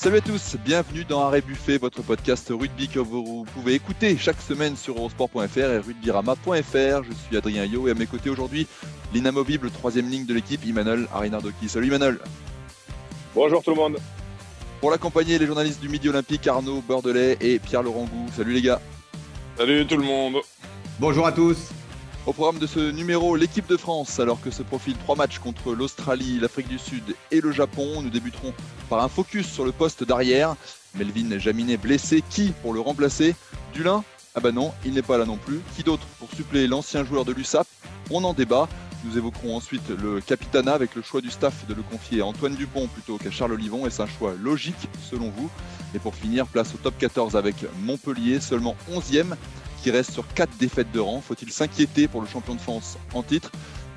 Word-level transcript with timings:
Salut 0.00 0.18
à 0.18 0.20
tous, 0.20 0.54
bienvenue 0.64 1.04
dans 1.04 1.22
Arrêt 1.22 1.40
Buffet, 1.40 1.76
votre 1.76 2.02
podcast 2.02 2.52
rugby 2.56 2.86
que 2.86 3.00
vous 3.00 3.44
pouvez 3.52 3.74
écouter 3.74 4.16
chaque 4.16 4.40
semaine 4.40 4.76
sur 4.76 4.96
eurosport.fr 4.96 5.58
et 5.58 5.78
rugbyrama.fr. 5.78 7.02
Je 7.02 7.12
suis 7.26 7.36
Adrien 7.36 7.64
Yo 7.64 7.88
et 7.88 7.90
à 7.90 7.94
mes 7.94 8.06
côtés 8.06 8.30
aujourd'hui, 8.30 8.68
l'inamovible 9.12 9.72
troisième 9.72 10.08
ligne 10.08 10.24
de 10.24 10.34
l'équipe, 10.34 10.64
Imanol 10.64 11.08
Arinardoki. 11.12 11.68
Salut 11.68 11.88
Imanol. 11.88 12.20
Bonjour 13.34 13.60
tout 13.60 13.70
le 13.70 13.76
monde. 13.76 13.98
Pour 14.80 14.92
l'accompagner, 14.92 15.36
les 15.36 15.46
journalistes 15.46 15.80
du 15.80 15.88
Midi 15.88 16.08
Olympique, 16.08 16.46
Arnaud 16.46 16.80
Bordelais 16.86 17.36
et 17.40 17.58
Pierre-Laurent 17.58 18.04
Gou. 18.04 18.26
Salut 18.36 18.52
les 18.52 18.62
gars. 18.62 18.80
Salut 19.56 19.84
tout 19.84 19.96
le 19.96 20.04
monde. 20.04 20.36
Bonjour 21.00 21.26
à 21.26 21.32
tous. 21.32 21.72
Au 22.28 22.34
programme 22.34 22.58
de 22.58 22.66
ce 22.66 22.90
numéro, 22.90 23.36
l'équipe 23.36 23.66
de 23.66 23.78
France, 23.78 24.20
alors 24.20 24.38
que 24.42 24.50
se 24.50 24.62
profilent 24.62 24.98
trois 24.98 25.16
matchs 25.16 25.38
contre 25.38 25.72
l'Australie, 25.72 26.38
l'Afrique 26.38 26.68
du 26.68 26.78
Sud 26.78 27.16
et 27.30 27.40
le 27.40 27.52
Japon, 27.52 28.02
nous 28.02 28.10
débuterons 28.10 28.52
par 28.90 29.02
un 29.02 29.08
focus 29.08 29.46
sur 29.46 29.64
le 29.64 29.72
poste 29.72 30.04
d'arrière. 30.04 30.54
Melvin 30.94 31.38
Jaminet 31.38 31.78
blessé, 31.78 32.22
qui 32.28 32.52
pour 32.60 32.74
le 32.74 32.80
remplacer? 32.80 33.34
Dulin 33.72 34.04
Ah 34.34 34.40
bah 34.40 34.52
non, 34.52 34.72
il 34.84 34.92
n'est 34.92 35.00
pas 35.00 35.16
là 35.16 35.24
non 35.24 35.38
plus. 35.38 35.62
Qui 35.74 35.84
d'autre 35.84 36.06
pour 36.18 36.30
suppléer 36.30 36.66
l'ancien 36.66 37.02
joueur 37.02 37.24
de 37.24 37.32
l'USAP? 37.32 37.66
On 38.10 38.22
en 38.24 38.34
débat. 38.34 38.68
Nous 39.04 39.16
évoquerons 39.16 39.56
ensuite 39.56 39.88
le 39.88 40.20
Capitana 40.20 40.74
avec 40.74 40.96
le 40.96 41.00
choix 41.00 41.22
du 41.22 41.30
staff 41.30 41.66
de 41.66 41.72
le 41.72 41.82
confier 41.82 42.20
à 42.20 42.26
Antoine 42.26 42.56
Dupont 42.56 42.88
plutôt 42.88 43.16
qu'à 43.16 43.30
Charles 43.30 43.52
Olivon. 43.52 43.86
et 43.86 43.90
c'est 43.90 44.02
un 44.02 44.06
choix 44.06 44.34
logique 44.38 44.90
selon 45.10 45.30
vous? 45.30 45.48
Et 45.94 45.98
pour 45.98 46.14
finir, 46.14 46.46
place 46.46 46.74
au 46.74 46.76
top 46.76 46.98
14 46.98 47.36
avec 47.36 47.64
Montpellier, 47.86 48.38
seulement 48.38 48.76
11e 48.92 49.34
qui 49.82 49.90
reste 49.90 50.12
sur 50.12 50.26
4 50.34 50.56
défaites 50.58 50.92
de 50.92 51.00
rang. 51.00 51.20
Faut-il 51.20 51.52
s'inquiéter 51.52 52.08
pour 52.08 52.20
le 52.20 52.26
champion 52.26 52.54
de 52.54 52.60
France 52.60 52.98
en 53.14 53.22
titre? 53.22 53.50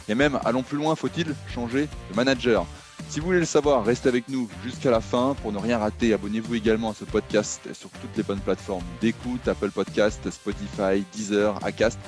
Et 0.10 0.16
même, 0.16 0.40
allons 0.46 0.64
plus 0.64 0.78
loin, 0.78 0.96
faut-il 0.96 1.36
changer 1.54 1.88
de 2.10 2.16
manager? 2.16 2.66
Si 3.10 3.20
vous 3.20 3.26
voulez 3.26 3.40
le 3.40 3.46
savoir, 3.46 3.84
restez 3.84 4.10
avec 4.10 4.30
nous 4.30 4.50
jusqu'à 4.64 4.90
la 4.90 5.02
fin. 5.02 5.36
Pour 5.42 5.52
ne 5.52 5.58
rien 5.58 5.78
rater, 5.78 6.14
abonnez-vous 6.14 6.56
également 6.56 6.92
à 6.92 6.94
ce 6.94 7.04
podcast 7.04 7.62
sur 7.74 7.90
toutes 7.90 8.16
les 8.16 8.24
bonnes 8.24 8.40
plateformes 8.40 8.84
d'écoute, 9.02 9.48
Apple 9.48 9.72
Podcast, 9.72 10.30
Spotify, 10.30 11.04
Deezer, 11.14 11.60
Acast. 11.66 12.00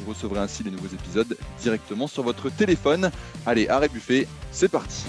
Vous 0.00 0.12
recevrez 0.12 0.40
ainsi 0.40 0.62
les 0.62 0.70
nouveaux 0.70 0.94
épisodes 0.94 1.36
directement 1.60 2.06
sur 2.06 2.22
votre 2.22 2.50
téléphone. 2.50 3.10
Allez, 3.44 3.68
arrêt 3.68 3.88
buffet, 3.88 4.26
c'est 4.50 4.68
parti. 4.68 5.04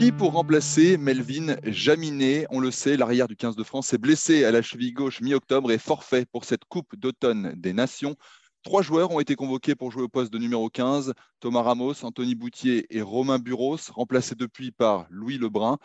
Qui 0.00 0.12
pour 0.12 0.32
remplacer 0.32 0.96
Melvin 0.96 1.56
Jaminet? 1.62 2.46
On 2.48 2.58
le 2.58 2.70
sait, 2.70 2.96
l'arrière 2.96 3.28
du 3.28 3.36
15 3.36 3.54
de 3.54 3.62
France 3.62 3.92
est 3.92 3.98
blessé 3.98 4.44
à 4.44 4.50
la 4.50 4.62
cheville 4.62 4.94
gauche 4.94 5.20
mi-octobre 5.20 5.70
et 5.72 5.76
forfait 5.76 6.24
pour 6.24 6.46
cette 6.46 6.64
Coupe 6.64 6.96
d'automne 6.96 7.52
des 7.54 7.74
Nations. 7.74 8.16
Trois 8.62 8.80
joueurs 8.80 9.10
ont 9.10 9.20
été 9.20 9.36
convoqués 9.36 9.74
pour 9.74 9.92
jouer 9.92 10.02
au 10.02 10.08
poste 10.08 10.32
de 10.32 10.38
numéro 10.38 10.70
15, 10.70 11.12
Thomas 11.40 11.60
Ramos, 11.60 12.02
Anthony 12.02 12.34
Boutier 12.34 12.86
et 12.88 13.02
Romain 13.02 13.38
Buros, 13.38 13.76
remplacés 13.90 14.36
depuis 14.36 14.70
par 14.70 15.04
Louis 15.10 15.36
Lebrun. 15.36 15.76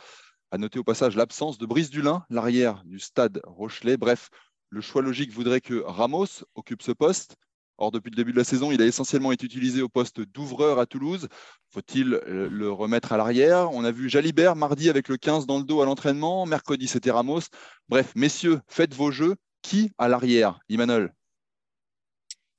À 0.50 0.58
noter 0.58 0.80
au 0.80 0.86
passage 0.86 1.18
l'absence 1.18 1.58
de 1.58 1.66
Brice 1.66 1.90
Dulin, 1.90 2.24
l'arrière 2.30 2.84
du 2.86 3.00
stade 3.00 3.42
Rochelet. 3.44 3.98
Bref, 3.98 4.30
le 4.70 4.80
choix 4.80 5.02
logique 5.02 5.34
voudrait 5.34 5.60
que 5.60 5.84
Ramos 5.86 6.46
occupe 6.56 6.84
ce 6.84 6.94
poste. 6.94 7.36
Or, 7.78 7.92
depuis 7.92 8.10
le 8.10 8.16
début 8.16 8.32
de 8.32 8.38
la 8.38 8.44
saison, 8.44 8.72
il 8.72 8.82
a 8.82 8.86
essentiellement 8.86 9.32
été 9.32 9.46
utilisé 9.46 9.82
au 9.82 9.90
poste 9.90 10.22
d'ouvreur 10.22 10.80
à 10.80 10.86
Toulouse. 10.86 11.28
Faut-il 11.70 12.14
euh, 12.14 12.48
le 12.50 12.72
remettre 12.72 13.12
à 13.12 13.18
l'arrière? 13.18 13.72
On 13.74 13.84
a 13.84 13.92
vu 13.92 14.10
Jalibert 14.10 14.56
mardi 14.56 14.90
avec 14.90 15.10
le 15.10 15.18
15 15.18 15.46
dans 15.46 15.58
le 15.58 15.66
dos 15.66 15.82
à 15.82 15.86
l'entraînement. 15.86 16.46
Mercredi, 16.46 16.88
c'était 16.88 17.12
Ramos. 17.12 17.42
Bref, 17.90 18.14
messieurs, 18.16 18.62
faites 18.68 18.94
vos 18.94 19.12
jeux. 19.12 19.36
Qui 19.62 19.92
à 19.98 20.08
l'arrière 20.08 20.60
Imanol? 20.70 21.12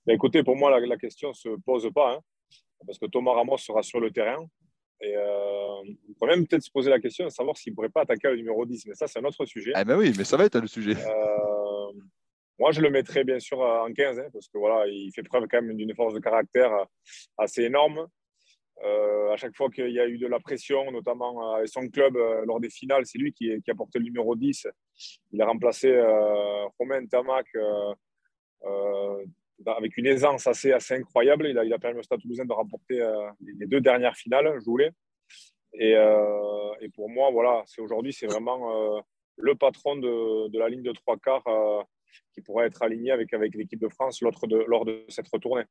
Ben, 0.06 0.14
Écoutez, 0.14 0.42
pour 0.42 0.56
moi, 0.56 0.78
la, 0.78 0.96
question 0.96 1.28
ne 1.28 1.34
se 1.34 1.48
pose 1.64 1.88
pas. 1.94 2.14
Hein, 2.14 2.20
parce 2.84 2.98
que 2.98 3.06
Thomas 3.06 3.32
Ramos 3.32 3.58
sera 3.58 3.82
sur 3.82 4.00
le 4.00 4.10
terrain. 4.10 4.44
Et 5.00 5.14
euh, 5.14 5.82
on 6.08 6.12
pourrait 6.18 6.36
même 6.36 6.46
peut-être 6.46 6.62
se 6.62 6.70
poser 6.70 6.90
la 6.90 6.98
question 6.98 7.24
de 7.24 7.30
savoir 7.30 7.56
s'il 7.56 7.72
ne 7.72 7.74
pourrait 7.74 7.90
pas 7.90 8.02
attaquer 8.02 8.28
le 8.28 8.36
numéro 8.36 8.66
10. 8.66 8.86
Mais 8.86 8.94
ça, 8.94 9.06
c'est 9.06 9.18
un 9.18 9.24
autre 9.24 9.44
sujet. 9.46 9.72
Ah 9.74 9.84
ben 9.84 9.96
oui, 9.96 10.12
mais 10.16 10.24
ça 10.24 10.36
va 10.36 10.44
être 10.44 10.58
le 10.58 10.66
sujet. 10.66 10.96
Euh, 10.96 11.65
moi, 12.58 12.72
je 12.72 12.80
le 12.80 12.90
mettrais 12.90 13.24
bien 13.24 13.38
sûr 13.38 13.60
en 13.60 13.92
15, 13.92 14.18
hein, 14.18 14.28
parce 14.32 14.48
que 14.48 14.58
voilà, 14.58 14.86
il 14.88 15.12
fait 15.14 15.22
preuve 15.22 15.46
quand 15.50 15.60
même 15.60 15.76
d'une 15.76 15.94
force 15.94 16.14
de 16.14 16.20
caractère 16.20 16.72
assez 17.38 17.64
énorme. 17.64 18.06
Euh, 18.84 19.32
à 19.32 19.36
chaque 19.36 19.56
fois 19.56 19.70
qu'il 19.70 19.90
y 19.90 20.00
a 20.00 20.06
eu 20.06 20.18
de 20.18 20.26
la 20.26 20.38
pression, 20.38 20.90
notamment 20.90 21.54
avec 21.54 21.68
son 21.68 21.88
club 21.88 22.16
euh, 22.16 22.44
lors 22.44 22.60
des 22.60 22.68
finales, 22.68 23.06
c'est 23.06 23.18
lui 23.18 23.32
qui, 23.32 23.50
a 23.52 23.74
porté 23.74 23.98
le 23.98 24.04
numéro 24.04 24.36
10. 24.36 24.68
Il 25.32 25.40
a 25.40 25.46
remplacé 25.46 25.90
euh, 25.90 26.66
Romain 26.78 27.06
Tamac 27.06 27.46
euh, 27.54 29.24
avec 29.64 29.96
une 29.96 30.06
aisance 30.06 30.46
assez, 30.46 30.72
assez 30.72 30.94
incroyable. 30.94 31.48
Il 31.48 31.58
a, 31.58 31.64
il 31.64 31.72
a 31.72 31.78
permis 31.78 32.00
au 32.00 32.02
Stade 32.02 32.20
Toulousain 32.20 32.44
de 32.44 32.52
remporter 32.52 33.00
les 33.58 33.66
deux 33.66 33.80
dernières 33.80 34.16
finales 34.16 34.60
jouées. 34.62 34.90
Et, 35.72 35.92
et 35.92 36.88
pour 36.90 37.08
moi, 37.08 37.30
voilà, 37.30 37.64
aujourd'hui, 37.78 38.12
c'est 38.12 38.26
vraiment 38.26 39.02
le 39.36 39.54
patron 39.54 39.96
de, 39.96 40.48
de, 40.48 40.58
la 40.58 40.68
ligne 40.68 40.82
de 40.82 40.92
trois 40.92 41.16
quarts 41.16 41.44
qui 42.32 42.40
pourrait 42.42 42.66
être 42.66 42.82
aligné 42.82 43.10
avec, 43.10 43.32
avec 43.32 43.54
l'équipe 43.54 43.80
de 43.80 43.88
France 43.88 44.20
de, 44.20 44.64
lors 44.66 44.84
de 44.84 45.04
cette 45.08 45.28
retournée. 45.32 45.64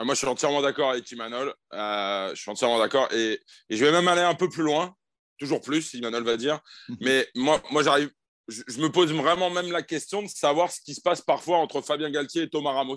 Ah, 0.00 0.04
moi, 0.04 0.14
je 0.14 0.20
suis 0.20 0.26
entièrement 0.26 0.62
d'accord 0.62 0.92
avec 0.92 1.10
Imanol. 1.10 1.54
Euh, 1.74 2.34
je 2.34 2.40
suis 2.40 2.50
entièrement 2.50 2.78
d'accord. 2.78 3.12
Et, 3.12 3.38
je 3.68 3.84
vais 3.84 3.92
même 3.92 4.08
aller 4.08 4.22
un 4.22 4.34
peu 4.34 4.48
plus 4.48 4.62
loin, 4.62 4.94
toujours 5.38 5.60
plus, 5.60 5.92
Imanol 5.92 6.24
va 6.24 6.38
dire. 6.38 6.58
Mais 7.02 7.28
moi, 7.34 7.62
moi 7.70 7.82
j'arrive. 7.82 8.10
Je, 8.48 8.80
me 8.80 8.90
pose 8.90 9.12
vraiment 9.12 9.50
même 9.50 9.70
la 9.70 9.82
question 9.82 10.22
de 10.22 10.28
savoir 10.28 10.72
ce 10.72 10.80
qui 10.80 10.94
se 10.94 11.02
passe 11.02 11.20
parfois 11.20 11.58
entre 11.58 11.82
Fabien 11.82 12.10
Galtier 12.10 12.44
et 12.44 12.48
Thomas 12.48 12.72
Ramos. 12.72 12.96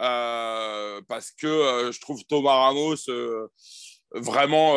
Euh, 0.00 1.00
parce 1.08 1.30
que 1.30 1.46
euh, 1.46 1.92
je 1.92 2.00
trouve 2.00 2.22
Thomas 2.26 2.56
Ramos 2.56 3.08
vraiment 4.12 4.74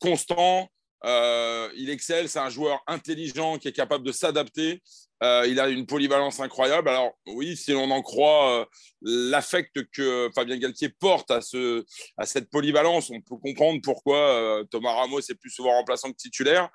constant. 0.00 0.68
il 1.04 1.90
excelle, 1.90 2.28
c'est 2.28 2.40
un 2.40 2.50
joueur 2.50 2.82
intelligent 2.88 3.56
qui 3.58 3.68
est 3.68 3.72
capable 3.72 4.04
de 4.04 4.12
s'adapter. 4.12 4.82
Euh, 5.22 5.46
il 5.48 5.58
a 5.58 5.68
une 5.68 5.86
polyvalence 5.86 6.38
incroyable. 6.40 6.88
Alors 6.88 7.12
oui, 7.26 7.56
si 7.56 7.72
on 7.72 7.90
en 7.90 8.02
croit 8.02 8.60
euh, 8.60 8.64
l'affect 9.02 9.76
que 9.92 10.30
Fabien 10.34 10.58
Galtier 10.58 10.90
porte 10.90 11.30
à, 11.30 11.40
ce, 11.40 11.84
à 12.16 12.24
cette 12.24 12.50
polyvalence, 12.50 13.10
on 13.10 13.20
peut 13.20 13.36
comprendre 13.36 13.80
pourquoi 13.82 14.18
euh, 14.18 14.64
Thomas 14.64 14.92
Ramos 14.92 15.20
est 15.20 15.34
plus 15.34 15.50
souvent 15.50 15.72
remplaçant 15.72 16.10
que 16.12 16.16
titulaire. 16.16 16.68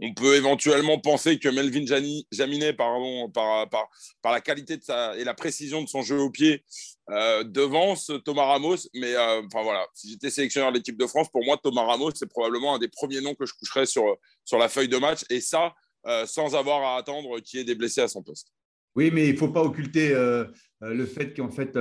On 0.00 0.14
peut 0.14 0.36
éventuellement 0.36 1.00
penser 1.00 1.40
que 1.40 1.48
Melvin 1.48 1.84
Jaminet, 2.30 2.72
pardon, 2.74 3.28
par, 3.30 3.68
par, 3.68 3.88
par, 4.22 4.32
la 4.32 4.40
qualité 4.40 4.76
de 4.76 5.18
et 5.18 5.24
la 5.24 5.34
précision 5.34 5.82
de 5.82 5.88
son 5.88 6.02
jeu 6.02 6.20
au 6.20 6.30
pied, 6.30 6.64
devance 7.08 8.12
Thomas 8.24 8.44
Ramos. 8.44 8.76
Mais 8.94 9.16
enfin 9.16 9.64
voilà, 9.64 9.84
si 9.94 10.10
j'étais 10.10 10.30
sélectionneur 10.30 10.70
de 10.70 10.76
l'équipe 10.76 10.96
de 10.96 11.06
France, 11.06 11.28
pour 11.30 11.44
moi, 11.44 11.58
Thomas 11.60 11.82
Ramos, 11.82 12.12
c'est 12.14 12.28
probablement 12.28 12.76
un 12.76 12.78
des 12.78 12.86
premiers 12.86 13.20
noms 13.20 13.34
que 13.34 13.44
je 13.44 13.54
coucherais 13.54 13.86
sur, 13.86 14.04
sur 14.44 14.58
la 14.58 14.68
feuille 14.68 14.88
de 14.88 14.98
match. 14.98 15.24
Et 15.30 15.40
ça, 15.40 15.74
euh, 16.06 16.26
sans 16.26 16.54
avoir 16.54 16.82
à 16.82 16.96
attendre 16.96 17.40
qu'il 17.40 17.58
y 17.58 17.62
ait 17.62 17.64
des 17.64 17.74
blessés 17.74 18.00
à 18.00 18.08
son 18.08 18.22
poste. 18.22 18.52
Oui, 18.94 19.10
mais 19.12 19.28
il 19.28 19.32
ne 19.32 19.38
faut 19.38 19.48
pas 19.48 19.62
occulter 19.62 20.12
euh, 20.14 20.44
euh, 20.82 20.94
le 20.94 21.06
fait 21.06 21.34
qu'en 21.34 21.50
fait, 21.50 21.78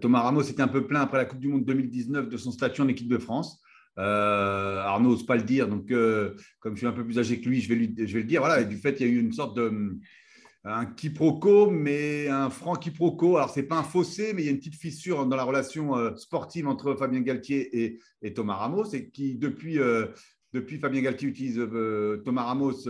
Thomas 0.00 0.20
Ramos 0.20 0.42
était 0.42 0.62
un 0.62 0.68
peu 0.68 0.86
plein 0.86 1.00
après 1.00 1.18
la 1.18 1.24
Coupe 1.24 1.40
du 1.40 1.48
Monde 1.48 1.64
2019 1.64 2.28
de 2.28 2.36
son 2.36 2.52
statut 2.52 2.82
en 2.82 2.88
équipe 2.88 3.08
de 3.08 3.18
France. 3.18 3.60
Arnaud 3.96 5.10
n'ose 5.10 5.26
pas 5.26 5.36
le 5.36 5.42
dire, 5.42 5.68
donc 5.68 5.88
comme 5.88 6.74
je 6.74 6.78
suis 6.78 6.86
un 6.86 6.92
peu 6.92 7.04
plus 7.04 7.18
âgé 7.18 7.40
que 7.40 7.48
lui, 7.48 7.60
je 7.60 7.68
vais, 7.68 7.76
lui, 7.76 7.94
le 7.96 8.24
dire. 8.24 8.40
Voilà, 8.40 8.60
et 8.60 8.64
du 8.64 8.76
fait, 8.76 9.00
il 9.00 9.06
y 9.06 9.10
a 9.10 9.12
eu 9.12 9.20
une 9.20 9.32
sorte 9.32 9.56
de 9.56 9.98
un 10.66 10.86
quiproquo, 10.86 11.70
mais 11.70 12.28
un 12.28 12.48
franc 12.48 12.74
quiproquo. 12.74 13.36
Alors, 13.36 13.50
ce 13.50 13.60
n'est 13.60 13.66
pas 13.66 13.76
un 13.76 13.82
fossé, 13.82 14.32
mais 14.32 14.42
il 14.42 14.44
y 14.46 14.48
a 14.48 14.50
une 14.50 14.58
petite 14.58 14.76
fissure 14.76 15.26
dans 15.26 15.36
la 15.36 15.44
relation 15.44 16.16
sportive 16.16 16.66
entre 16.66 16.94
Fabien 16.94 17.20
Galtier 17.20 17.98
et 18.22 18.34
Thomas 18.34 18.54
Ramos, 18.54 18.92
et 18.92 19.10
qui, 19.10 19.36
depuis, 19.36 19.78
depuis 20.54 20.78
Fabien 20.78 21.02
Galtier 21.02 21.28
utilise 21.28 21.60
Thomas 22.24 22.44
Ramos 22.44 22.88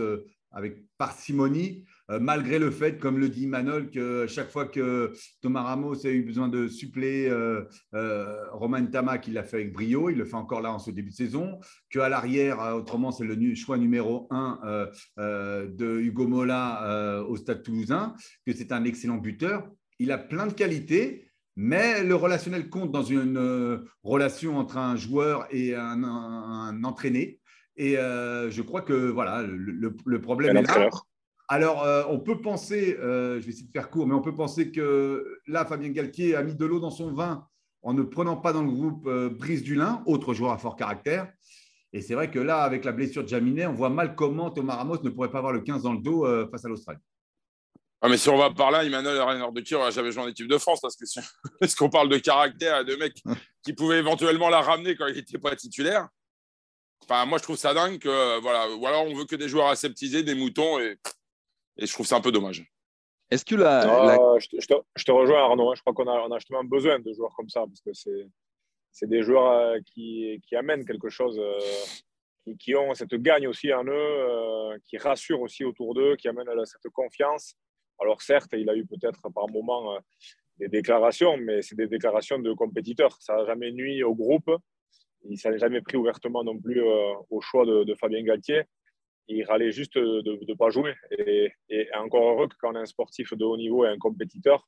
avec 0.55 0.85
parcimonie, 0.97 1.83
euh, 2.09 2.19
malgré 2.19 2.59
le 2.59 2.71
fait, 2.71 2.97
comme 2.97 3.19
le 3.19 3.27
dit 3.27 3.45
Manol, 3.45 3.91
que 3.91 4.25
chaque 4.25 4.49
fois 4.49 4.65
que 4.65 5.11
Thomas 5.41 5.63
Ramos 5.63 6.05
a 6.05 6.09
eu 6.09 6.23
besoin 6.23 6.47
de 6.47 6.67
suppléer 6.67 7.29
euh, 7.29 7.63
euh, 7.93 8.49
Romain 8.51 8.85
Tamac, 8.85 9.27
il 9.27 9.33
l'a 9.33 9.43
fait 9.43 9.57
avec 9.57 9.73
brio, 9.73 10.09
il 10.09 10.17
le 10.17 10.23
fait 10.23 10.35
encore 10.35 10.61
là 10.61 10.71
en 10.71 10.79
ce 10.79 10.91
début 10.91 11.09
de 11.09 11.15
saison, 11.15 11.59
qu'à 11.89 12.07
l'arrière, 12.07 12.59
autrement, 12.75 13.11
c'est 13.11 13.25
le 13.25 13.55
choix 13.55 13.77
numéro 13.77 14.27
un 14.31 14.59
de 15.17 15.99
Hugo 15.99 16.27
Mola 16.27 17.23
au 17.27 17.35
Stade 17.35 17.61
toulousain, 17.61 18.15
que 18.45 18.53
c'est 18.53 18.71
un 18.71 18.85
excellent 18.85 19.17
buteur. 19.17 19.69
Il 19.99 20.11
a 20.11 20.17
plein 20.17 20.47
de 20.47 20.53
qualités, 20.53 21.29
mais 21.57 22.03
le 22.03 22.15
relationnel 22.15 22.69
compte 22.69 22.91
dans 22.91 23.03
une 23.03 23.83
relation 24.03 24.57
entre 24.57 24.77
un 24.77 24.95
joueur 24.95 25.47
et 25.51 25.75
un 25.75 26.83
entraîné. 26.83 27.39
Et 27.77 27.97
euh, 27.97 28.49
je 28.49 28.61
crois 28.61 28.81
que 28.81 28.93
voilà, 28.93 29.43
le, 29.43 30.21
problème 30.21 30.57
est 30.57 30.61
là. 30.63 30.89
Alors, 31.47 31.83
euh, 31.83 32.03
on 32.09 32.19
peut 32.19 32.41
penser, 32.41 32.97
euh, 32.99 33.39
je 33.39 33.45
vais 33.45 33.51
essayer 33.51 33.67
de 33.67 33.71
faire 33.71 33.89
court, 33.89 34.07
mais 34.07 34.15
on 34.15 34.21
peut 34.21 34.33
penser 34.33 34.71
que 34.71 35.39
là, 35.47 35.65
Fabien 35.65 35.89
Galtier 35.89 36.35
a 36.35 36.43
mis 36.43 36.55
de 36.55 36.65
l'eau 36.65 36.79
dans 36.79 36.89
son 36.89 37.13
vin 37.13 37.45
en 37.83 37.93
ne 37.93 38.01
prenant 38.01 38.37
pas 38.37 38.51
dans 38.51 38.63
le 38.63 38.71
groupe 38.71 39.07
Brice 39.37 39.61
Dulin, 39.61 40.01
autre 40.07 40.33
joueur 40.33 40.51
à 40.51 40.57
fort 40.57 40.75
caractère. 40.75 41.31
Et 41.93 42.01
c'est 42.01 42.15
vrai 42.15 42.31
que 42.31 42.39
là, 42.39 42.63
avec 42.63 42.83
la 42.83 42.91
blessure 42.91 43.23
de 43.23 43.27
Jaminet, 43.27 43.67
on 43.67 43.73
voit 43.73 43.91
mal 43.91 44.15
comment 44.15 44.49
Thomas 44.49 44.75
Ramos 44.75 45.03
ne 45.03 45.09
pourrait 45.09 45.29
pas 45.29 45.37
avoir 45.37 45.53
le 45.53 45.61
15 45.61 45.83
dans 45.83 45.93
le 45.93 45.99
dos 45.99 46.25
face 46.49 46.65
à 46.65 46.67
l'Australie. 46.67 46.99
Ah, 48.01 48.09
mais 48.09 48.17
si 48.17 48.29
on 48.29 48.37
va 48.37 48.51
par 48.51 48.71
là, 48.71 48.83
Emmanuel 48.83 49.19
Reiner 49.19 49.51
de 49.51 49.61
Kir 49.61 49.89
jamais 49.91 50.11
joué 50.11 50.23
en 50.23 50.27
équipe 50.27 50.47
de 50.47 50.57
France, 50.57 50.81
parce 50.81 50.95
que 50.95 51.05
est-ce 51.61 51.75
qu'on 51.75 51.89
parle 51.89 52.09
de 52.09 52.17
caractère 52.17 52.81
et 52.81 52.85
de 52.85 52.95
mecs 52.95 53.23
qui 53.63 53.73
pouvait 53.73 53.97
éventuellement 53.97 54.49
la 54.49 54.61
ramener 54.61 54.95
quand 54.95 55.07
il 55.07 55.15
n'était 55.15 55.39
pas 55.39 55.55
titulaire. 55.55 56.07
Enfin, 57.03 57.25
moi, 57.25 57.37
je 57.37 57.43
trouve 57.43 57.57
ça 57.57 57.73
dingue 57.73 57.99
que, 57.99 58.39
voilà, 58.39 58.73
ou 58.75 58.85
alors 58.87 59.05
on 59.05 59.13
veut 59.13 59.25
que 59.25 59.35
des 59.35 59.47
joueurs 59.47 59.67
aseptisés, 59.67 60.23
des 60.23 60.33
moutons, 60.33 60.79
et, 60.79 60.97
et 61.77 61.85
je 61.85 61.93
trouve 61.93 62.07
ça 62.07 62.15
un 62.15 62.21
peu 62.21 62.31
dommage. 62.31 62.65
Est-ce 63.31 63.45
que 63.45 63.55
la. 63.55 63.81
Je, 64.39 65.03
te, 65.03 65.11
rejoins, 65.11 65.43
Arnaud. 65.43 65.71
Hein. 65.71 65.75
Je 65.75 65.81
crois 65.81 65.93
qu'on 65.93 66.07
a, 66.07 66.27
on 66.27 66.31
a 66.31 66.37
justement 66.37 66.63
besoin 66.63 66.99
de 66.99 67.11
joueurs 67.13 67.33
comme 67.35 67.49
ça, 67.49 67.61
parce 67.61 67.81
que 67.81 67.93
c'est, 67.93 68.27
c'est 68.91 69.07
des 69.07 69.23
joueurs 69.23 69.51
euh, 69.51 69.79
qui, 69.85 70.39
qui, 70.47 70.55
amènent 70.55 70.85
quelque 70.85 71.09
chose, 71.09 71.39
euh, 71.39 71.59
qui, 72.43 72.55
qui, 72.57 72.75
ont 72.75 72.93
cette 72.93 73.15
gagne 73.15 73.47
aussi 73.47 73.73
en 73.73 73.83
eux, 73.85 73.91
euh, 73.91 74.77
qui 74.85 74.97
rassurent 74.97 75.41
aussi 75.41 75.63
autour 75.63 75.95
d'eux, 75.95 76.15
qui 76.15 76.27
amènent 76.27 76.47
cette 76.65 76.91
confiance. 76.91 77.55
Alors, 77.99 78.21
certes, 78.21 78.51
il 78.53 78.69
a 78.69 78.75
eu 78.75 78.85
peut-être 78.85 79.29
par 79.33 79.49
moment 79.49 79.97
des 80.57 80.67
déclarations, 80.67 81.37
mais 81.37 81.61
c'est 81.61 81.75
des 81.75 81.87
déclarations 81.87 82.39
de 82.39 82.53
compétiteurs. 82.53 83.17
Ça 83.21 83.37
n'a 83.37 83.45
jamais 83.45 83.71
nuit 83.71 84.03
au 84.03 84.13
groupe. 84.13 84.51
Il 85.25 85.31
ne 85.31 85.35
s'est 85.35 85.57
jamais 85.57 85.81
pris 85.81 85.97
ouvertement 85.97 86.43
non 86.43 86.59
plus 86.59 86.81
au 87.29 87.41
choix 87.41 87.65
de, 87.65 87.83
de 87.83 87.95
Fabien 87.95 88.23
Galtier 88.23 88.63
il 89.27 89.43
râlait 89.43 89.71
juste 89.71 89.97
de 89.97 90.45
ne 90.47 90.53
pas 90.53 90.69
jouer. 90.69 90.93
Et, 91.17 91.51
encore 91.95 92.29
heureux 92.29 92.47
que 92.47 92.55
quand 92.59 92.73
on 92.73 92.75
est 92.75 92.81
un 92.81 92.85
sportif 92.85 93.33
de 93.33 93.43
haut 93.43 93.57
niveau 93.57 93.85
et 93.85 93.89
un 93.89 93.97
compétiteur, 93.97 94.67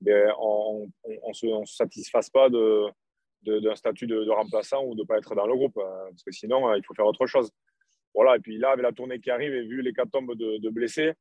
ben, 0.00 0.32
on 0.38 0.88
ne 1.06 1.32
se, 1.32 1.46
satisfasse 1.64 2.30
pas 2.30 2.48
d'un 2.48 2.90
de, 3.42 3.74
statut 3.74 4.06
de, 4.06 4.28
remplaçant 4.30 4.84
ou 4.84 4.94
de 4.94 5.02
ne 5.02 5.06
pas 5.06 5.18
être 5.18 5.34
dans 5.34 5.46
le 5.46 5.54
groupe, 5.54 5.78
hein, 5.78 6.06
parce 6.10 6.22
que 6.22 6.32
sinon, 6.32 6.68
euh, 6.68 6.78
il 6.78 6.84
faut 6.84 6.94
faire 6.94 7.06
autre 7.06 7.26
chose. 7.26 7.50
Voilà, 8.14 8.36
et 8.36 8.40
puis 8.40 8.58
là, 8.58 8.70
avec 8.70 8.82
la 8.82 8.92
tournée 8.92 9.20
qui 9.20 9.30
arrive 9.30 9.54
et 9.54 9.62
vu 9.62 9.82
les 9.82 9.92
quatre 9.92 10.10
tombes 10.10 10.34
de, 10.34 10.68
blessés, 10.70 11.12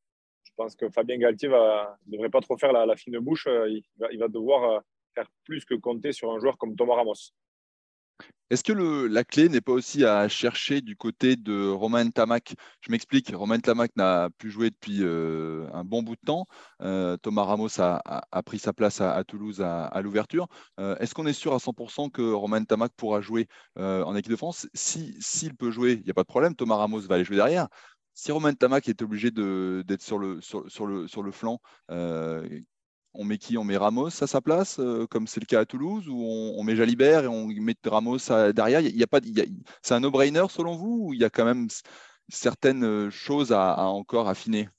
je 0.43 0.51
pense 0.55 0.75
que 0.75 0.89
Fabien 0.89 1.17
Galtier 1.17 1.49
ne 1.49 2.11
devrait 2.11 2.29
pas 2.29 2.41
trop 2.41 2.57
faire 2.57 2.73
la, 2.73 2.95
fine 2.95 3.19
bouche. 3.19 3.45
Euh, 3.47 3.69
il 3.69 4.19
va, 4.19 4.27
devoir 4.27 4.71
euh, 4.71 4.79
faire 5.13 5.29
plus 5.45 5.65
que 5.65 5.75
compter 5.75 6.11
sur 6.11 6.31
un 6.33 6.39
joueur 6.39 6.57
comme 6.57 6.75
Thomas 6.75 6.95
Ramos. 6.95 7.33
Est-ce 8.49 8.63
que 8.63 8.73
la 8.73 9.23
clé 9.23 9.47
n'est 9.47 9.61
pas 9.61 9.73
aussi 9.73 10.03
à 10.03 10.27
chercher 10.27 10.81
du 10.81 10.95
côté 10.95 11.35
de 11.35 11.69
Romain 11.69 12.09
Tamac? 12.09 12.55
Je 12.81 12.91
m'explique, 12.91 13.31
Romain 13.31 13.59
Tamac 13.59 13.91
n'a 13.95 14.29
plus 14.39 14.49
joué 14.49 14.71
depuis 14.71 15.03
euh, 15.03 15.67
un 15.71 15.83
bon 15.83 16.01
bout 16.01 16.15
de 16.15 16.21
temps. 16.25 16.47
Euh, 16.81 17.15
Thomas 17.17 17.43
Ramos 17.43 17.79
a, 17.79 18.01
pris 18.43 18.57
sa 18.57 18.73
place 18.73 19.01
à, 19.01 19.23
Toulouse 19.23 19.61
à, 19.61 20.01
l'ouverture. 20.01 20.47
Euh, 20.79 20.97
est-ce 20.97 21.13
qu'on 21.13 21.27
est 21.27 21.33
sûr 21.33 21.53
à 21.53 21.59
100% 21.59 22.09
que 22.09 22.23
Romain 22.23 22.63
Tamac 22.63 22.91
pourra 22.97 23.21
jouer 23.21 23.47
en 23.77 24.15
équipe 24.15 24.31
de 24.31 24.35
France? 24.35 24.67
S'il 24.73 25.55
peut 25.55 25.69
jouer, 25.69 25.93
il 25.99 26.03
n'y 26.05 26.11
a 26.11 26.15
pas 26.15 26.23
de 26.23 26.27
problème, 26.27 26.55
Thomas 26.55 26.77
Ramos 26.77 27.01
va 27.01 27.15
aller 27.15 27.25
jouer 27.25 27.35
derrière. 27.35 27.67
Si 28.15 28.31
Romain 28.31 28.53
Tamac 28.53 28.89
est 28.89 29.03
obligé 29.03 29.29
d'être 29.29 30.01
sur 30.01 30.17
le, 30.17 30.41
flanc, 31.31 31.61
on 33.13 33.23
met 33.23 33.37
qui? 33.37 33.57
On 33.57 33.63
met 33.63 33.77
Ramos 33.77 34.23
à 34.23 34.27
sa 34.27 34.41
place, 34.41 34.79
euh, 34.79 35.05
comme 35.07 35.27
c'est 35.27 35.39
le 35.39 35.45
cas 35.45 35.61
à 35.61 35.65
Toulouse, 35.65 36.07
ou 36.07 36.23
on, 36.23 36.63
met 36.63 36.75
Jalibert 36.75 37.23
et 37.23 37.27
on 37.27 37.47
met 37.47 37.75
Ramos 37.85 38.17
derrière? 38.53 38.81
Il 38.81 38.95
y 38.95 39.03
a, 39.03 39.07
pas, 39.07 39.19
C'est 39.81 39.93
un 39.93 39.99
no-brainer 39.99 40.45
selon 40.49 40.75
vous, 40.75 41.07
ou 41.07 41.13
il 41.13 41.19
y 41.19 41.23
a 41.23 41.29
quand 41.29 41.45
même 41.45 41.67
certaines 42.27 42.83
euh, 42.83 43.09
choses 43.09 43.51
à, 43.51 43.79
encore 43.87 44.29
affiner? 44.29 44.69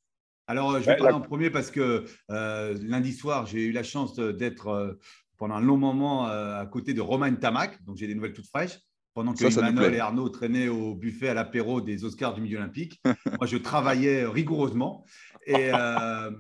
Alors, 0.47 0.81
je 0.81 0.87
vais 0.87 0.97
parler 0.97 1.15
en 1.15 1.21
premier 1.21 1.51
parce 1.51 1.71
que 1.71 2.05
euh, 2.31 2.77
lundi 2.83 3.13
soir, 3.13 3.47
j'ai 3.47 3.67
eu 3.67 3.73
la 3.73 3.85
chance 3.85 4.17
d'être 4.17 4.99
pendant 5.37 5.55
un 5.55 5.61
long 5.61 5.77
moment 5.77 6.27
à 6.27 6.67
côté 6.67 6.93
de 6.93 7.01
Romain 7.01 7.33
Tamac, 7.35 7.81
donc 7.85 7.97
j'ai 7.97 8.09
des 8.09 8.17
nouvelles 8.17 8.33
toutes 8.33 8.49
fraîches. 8.49 8.81
Pendant 9.13 9.35
que 9.35 9.45
Emmanuel 9.45 9.95
et 9.95 10.01
Arnaud 10.01 10.29
traînaient 10.29 10.69
au 10.69 10.95
buffet 10.95 11.29
à 11.29 11.35
l'apéro 11.35 11.81
des 11.81 12.05
Oscars 12.05 12.33
du 12.33 12.41
milieu 12.41 12.59
olympique, 12.59 13.01
moi 13.05 13.47
je 13.47 13.57
travaillais 13.57 14.25
rigoureusement. 14.25 15.05
Et 15.47 15.71
euh, 15.73 16.31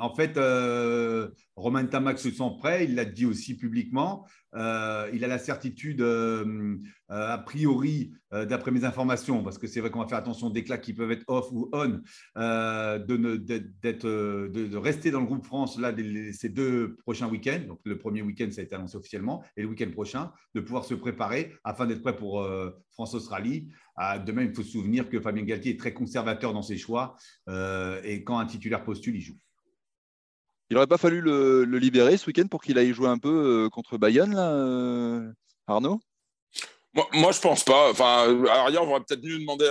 en 0.00 0.14
fait, 0.14 0.36
euh, 0.36 1.30
Romain 1.60 1.84
Tamac 1.84 2.18
se 2.18 2.30
sent 2.30 2.50
prêt, 2.58 2.84
il 2.84 2.94
l'a 2.94 3.04
dit 3.04 3.26
aussi 3.26 3.56
publiquement. 3.56 4.26
Euh, 4.56 5.08
il 5.12 5.24
a 5.24 5.28
la 5.28 5.38
certitude, 5.38 6.02
a 7.08 7.38
priori, 7.38 8.12
d'après 8.32 8.70
mes 8.70 8.84
informations, 8.84 9.42
parce 9.42 9.58
que 9.58 9.66
c'est 9.66 9.80
vrai 9.80 9.90
qu'on 9.90 10.00
va 10.00 10.06
faire 10.06 10.18
attention 10.18 10.48
aux 10.48 10.52
déclats 10.52 10.78
qui 10.78 10.92
peuvent 10.94 11.10
être 11.12 11.24
off 11.28 11.48
ou 11.52 11.68
on, 11.72 12.00
de, 12.36 13.06
rester 14.76 15.10
dans 15.10 15.20
le 15.20 15.26
groupe 15.26 15.44
France 15.44 15.78
là, 15.78 15.92
ces 16.32 16.48
deux 16.48 16.96
prochains 17.02 17.28
week-ends. 17.28 17.76
Le 17.84 17.98
premier 17.98 18.22
week-end, 18.22 18.48
ça 18.50 18.60
a 18.60 18.64
été 18.64 18.74
annoncé 18.74 18.96
officiellement, 18.96 19.44
et 19.56 19.62
le 19.62 19.68
week-end 19.68 19.90
prochain, 19.92 20.32
de 20.54 20.60
pouvoir 20.60 20.84
se 20.84 20.94
préparer 20.94 21.52
afin 21.62 21.86
d'être 21.86 22.02
prêt 22.02 22.16
pour 22.16 22.44
France-Australie. 23.00 23.68
Ah, 23.96 24.18
de 24.18 24.32
même, 24.32 24.48
il 24.48 24.54
faut 24.54 24.62
se 24.62 24.70
souvenir 24.70 25.08
que 25.08 25.20
Fabien 25.20 25.42
Galtier 25.42 25.72
est 25.72 25.78
très 25.78 25.92
conservateur 25.92 26.52
dans 26.52 26.62
ses 26.62 26.78
choix 26.78 27.16
euh, 27.48 28.00
et 28.04 28.24
quand 28.24 28.38
un 28.38 28.46
titulaire 28.46 28.84
postule, 28.84 29.16
il 29.16 29.20
joue. 29.20 29.36
Il 30.70 30.74
n'aurait 30.74 30.86
pas 30.86 30.98
fallu 30.98 31.20
le, 31.20 31.64
libérer 31.64 32.16
ce 32.16 32.26
week-end 32.26 32.46
pour 32.46 32.62
qu'il 32.62 32.78
aille 32.78 32.92
jouer 32.92 33.08
un 33.08 33.18
peu 33.18 33.64
euh, 33.64 33.68
contre 33.68 33.98
Bayonne, 33.98 34.34
euh, 34.36 35.32
Arnaud? 35.66 36.00
Moi, 36.94 37.08
moi, 37.12 37.32
je 37.32 37.40
pense 37.40 37.64
pas. 37.64 37.90
Enfin, 37.90 38.26
hier, 38.68 38.82
on 38.82 38.90
aurait 38.90 39.00
peut-être 39.00 39.22
mieux 39.22 39.38
demander 39.38 39.68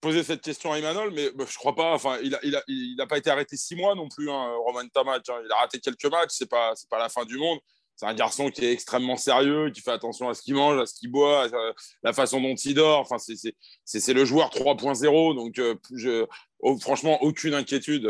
poser 0.00 0.22
cette 0.22 0.42
question 0.42 0.72
à 0.72 0.78
Emmanuel, 0.78 1.10
mais 1.14 1.30
bah, 1.34 1.44
je 1.48 1.56
crois 1.56 1.74
pas. 1.74 1.98
Il 2.22 2.94
n'a 2.98 3.06
pas 3.06 3.18
été 3.18 3.30
arrêté 3.30 3.56
six 3.56 3.74
mois 3.74 3.94
non 3.94 4.08
plus, 4.08 4.30
hein, 4.30 4.54
Roman 4.64 4.86
Tamac. 4.88 5.28
Hein. 5.28 5.40
Il 5.44 5.52
a 5.52 5.56
raté 5.56 5.80
quelques 5.80 6.06
matchs, 6.06 6.30
c'est 6.30 6.48
pas, 6.48 6.74
pas 6.90 6.98
la 6.98 7.08
fin 7.08 7.24
du 7.24 7.38
monde 7.38 7.58
c'est 7.96 8.06
un 8.06 8.14
garçon 8.14 8.50
qui 8.50 8.64
est 8.64 8.72
extrêmement 8.72 9.16
sérieux, 9.16 9.70
qui 9.70 9.80
fait 9.80 9.90
attention 9.90 10.28
à 10.28 10.34
ce 10.34 10.42
qu'il 10.42 10.54
mange, 10.54 10.78
à 10.78 10.84
ce 10.84 10.94
qu'il 10.94 11.10
boit, 11.10 11.46
à 11.46 11.72
la 12.02 12.12
façon 12.12 12.40
dont 12.42 12.54
il 12.54 12.74
dort. 12.74 13.00
Enfin, 13.00 13.16
c'est 13.18 14.12
le 14.12 14.24
joueur 14.26 14.50
3.0. 14.50 15.34
Donc, 15.34 15.58
euh, 15.58 16.26
oh, 16.60 16.78
franchement, 16.78 17.22
aucune 17.22 17.54
inquiétude. 17.54 18.06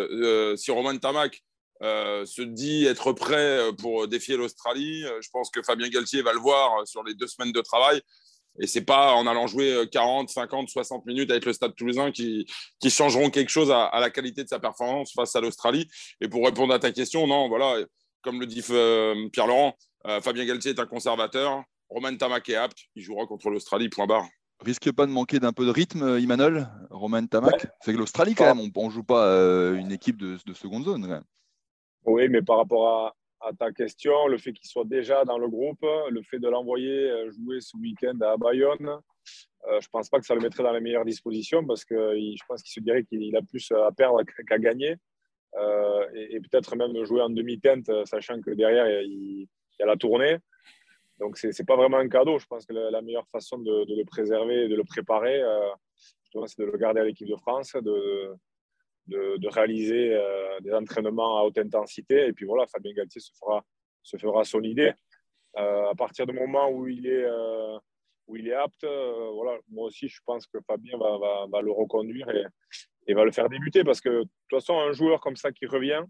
Si 0.56 0.72
Roman 0.72 0.98
Tamac 0.98 1.40
euh, 1.82 2.24
se 2.24 2.42
dit 2.42 2.86
être 2.86 3.12
prêt 3.12 3.60
pour 3.78 4.08
défier 4.08 4.36
l'Australie, 4.36 5.04
je 5.20 5.28
pense 5.32 5.50
que 5.50 5.62
Fabien 5.62 5.88
Galtier 5.88 6.22
va 6.22 6.32
le 6.32 6.38
voir 6.38 6.86
sur 6.86 7.02
les 7.04 7.14
deux 7.14 7.26
semaines 7.26 7.52
de 7.52 7.60
travail. 7.60 8.00
Et 8.58 8.66
c'est 8.66 8.84
pas 8.84 9.12
en 9.12 9.26
allant 9.26 9.46
jouer 9.46 9.86
40, 9.92 10.30
50, 10.30 10.70
60 10.70 11.04
minutes 11.04 11.30
avec 11.30 11.44
le 11.44 11.52
Stade 11.52 11.74
Toulousain 11.76 12.10
qui, 12.10 12.46
qui 12.80 12.88
changeront 12.88 13.28
quelque 13.28 13.50
chose 13.50 13.70
à, 13.70 13.84
à 13.84 14.00
la 14.00 14.08
qualité 14.08 14.44
de 14.44 14.48
sa 14.48 14.58
performance 14.58 15.12
face 15.14 15.36
à 15.36 15.42
l'Australie. 15.42 15.86
Et 16.22 16.28
pour 16.28 16.42
répondre 16.46 16.72
à 16.72 16.78
ta 16.78 16.90
question, 16.90 17.26
non, 17.26 17.48
voilà 17.48 17.84
comme 18.26 18.40
le 18.40 18.46
dit 18.46 18.62
euh, 18.70 19.28
Pierre-Laurent, 19.30 19.76
euh, 20.06 20.20
Fabien 20.20 20.44
Galtier 20.44 20.72
est 20.72 20.80
un 20.80 20.86
conservateur. 20.86 21.62
Romain 21.88 22.14
Tamac 22.16 22.48
est 22.48 22.56
apte. 22.56 22.78
Il 22.96 23.02
jouera 23.02 23.24
contre 23.26 23.50
l'Australie, 23.50 23.88
point 23.88 24.06
barre. 24.06 24.26
Risque 24.64 24.90
pas 24.90 25.06
de 25.06 25.12
manquer 25.12 25.38
d'un 25.38 25.52
peu 25.52 25.64
de 25.64 25.70
rythme, 25.70 26.18
Imanol? 26.18 26.68
Romain 26.90 27.24
Tamac 27.24 27.68
C'est 27.82 27.92
que 27.92 27.98
l'Australie, 27.98 28.34
quand 28.34 28.52
même, 28.52 28.70
on 28.74 28.86
ne 28.86 28.90
joue 28.90 29.04
pas 29.04 29.26
euh, 29.26 29.76
une 29.76 29.92
équipe 29.92 30.16
de, 30.16 30.38
seconde 30.54 30.84
zone. 30.84 31.22
Oui, 32.06 32.28
mais 32.28 32.42
par 32.42 32.58
rapport 32.58 33.14
à, 33.40 33.52
ta 33.58 33.70
question, 33.70 34.26
le 34.26 34.38
fait 34.38 34.52
qu'il 34.52 34.68
soit 34.68 34.84
déjà 34.84 35.24
dans 35.24 35.38
le 35.38 35.48
groupe, 35.48 35.84
le 36.10 36.22
fait 36.22 36.38
de 36.38 36.48
l'envoyer 36.48 37.30
jouer 37.30 37.60
ce 37.60 37.76
week-end 37.76 38.18
à 38.20 38.36
Bayonne, 38.36 38.98
je 39.68 39.74
ne 39.74 39.90
pense 39.92 40.08
pas 40.08 40.18
que 40.18 40.26
ça 40.26 40.34
le 40.34 40.40
mettrait 40.40 40.62
dans 40.62 40.72
les 40.72 40.80
meilleures 40.80 41.04
dispositions 41.04 41.64
parce 41.64 41.84
que 41.84 42.14
je 42.16 42.42
pense 42.48 42.62
qu'il 42.62 42.72
se 42.72 42.80
dirait 42.80 43.04
qu'il 43.04 43.36
a 43.36 43.42
plus 43.42 43.70
à 43.72 43.92
perdre 43.92 44.22
qu'à 44.22 44.58
gagner. 44.58 44.96
Euh, 45.56 46.06
et, 46.14 46.40
peut-être 46.40 46.76
même 46.76 47.04
jouer 47.04 47.22
en 47.22 47.30
demi-teinte, 47.30 47.88
euh, 47.88 48.04
sachant 48.04 48.40
que 48.40 48.50
derrière, 48.50 49.02
il, 49.02 49.48
y 49.78 49.82
a 49.82 49.86
la 49.86 49.96
tournée. 49.96 50.36
Donc, 51.18 51.38
ce 51.38 51.46
n'est 51.46 51.66
pas 51.66 51.76
vraiment 51.76 51.98
un 51.98 52.08
cadeau. 52.08 52.38
Je 52.38 52.46
pense 52.46 52.66
que 52.66 52.74
la, 52.74 53.00
meilleure 53.00 53.28
façon 53.28 53.58
de, 53.58 53.84
le 53.88 54.04
préserver 54.04 54.64
et 54.64 54.68
de 54.68 54.76
le 54.76 54.84
préparer, 54.84 55.40
euh, 55.42 55.70
c'est 56.46 56.60
de 56.60 56.66
le 56.66 56.76
garder 56.76 57.00
à 57.00 57.04
l'équipe 57.04 57.28
de 57.28 57.36
France, 57.36 57.74
de, 57.74 58.34
de, 59.06 59.48
réaliser 59.48 60.18
des 60.62 60.72
entraînements 60.72 61.38
à 61.38 61.44
haute 61.44 61.58
intensité. 61.58 62.26
Et 62.26 62.32
puis 62.32 62.46
voilà, 62.46 62.66
Fabien 62.66 62.92
Galtier 62.92 63.20
se 63.20 63.32
fera, 63.38 63.64
se 64.02 64.16
fera 64.16 64.44
son 64.44 64.62
idée. 64.62 64.92
à 65.54 65.92
partir 65.96 66.26
du 66.26 66.32
moment 66.32 66.68
où 66.70 66.88
il 66.88 67.06
est, 67.06 67.26
où 68.26 68.36
il 68.36 68.48
est 68.48 68.54
apte, 68.54 68.84
voilà, 68.84 69.58
moi 69.68 69.86
aussi, 69.86 70.08
je 70.08 70.20
pense 70.24 70.46
que 70.46 70.58
Fabien 70.66 70.98
va, 70.98 71.18
va, 71.18 71.46
va 71.50 71.62
le 71.62 71.72
reconduire 71.72 72.28
et, 72.30 72.44
et 73.06 73.14
va 73.14 73.24
le 73.24 73.32
faire 73.32 73.48
débuter 73.48 73.84
parce 73.84 74.00
que 74.00 74.08
de 74.08 74.22
toute 74.22 74.60
façon, 74.60 74.78
un 74.78 74.92
joueur 74.92 75.20
comme 75.20 75.36
ça 75.36 75.52
qui 75.52 75.66
revient, 75.66 76.02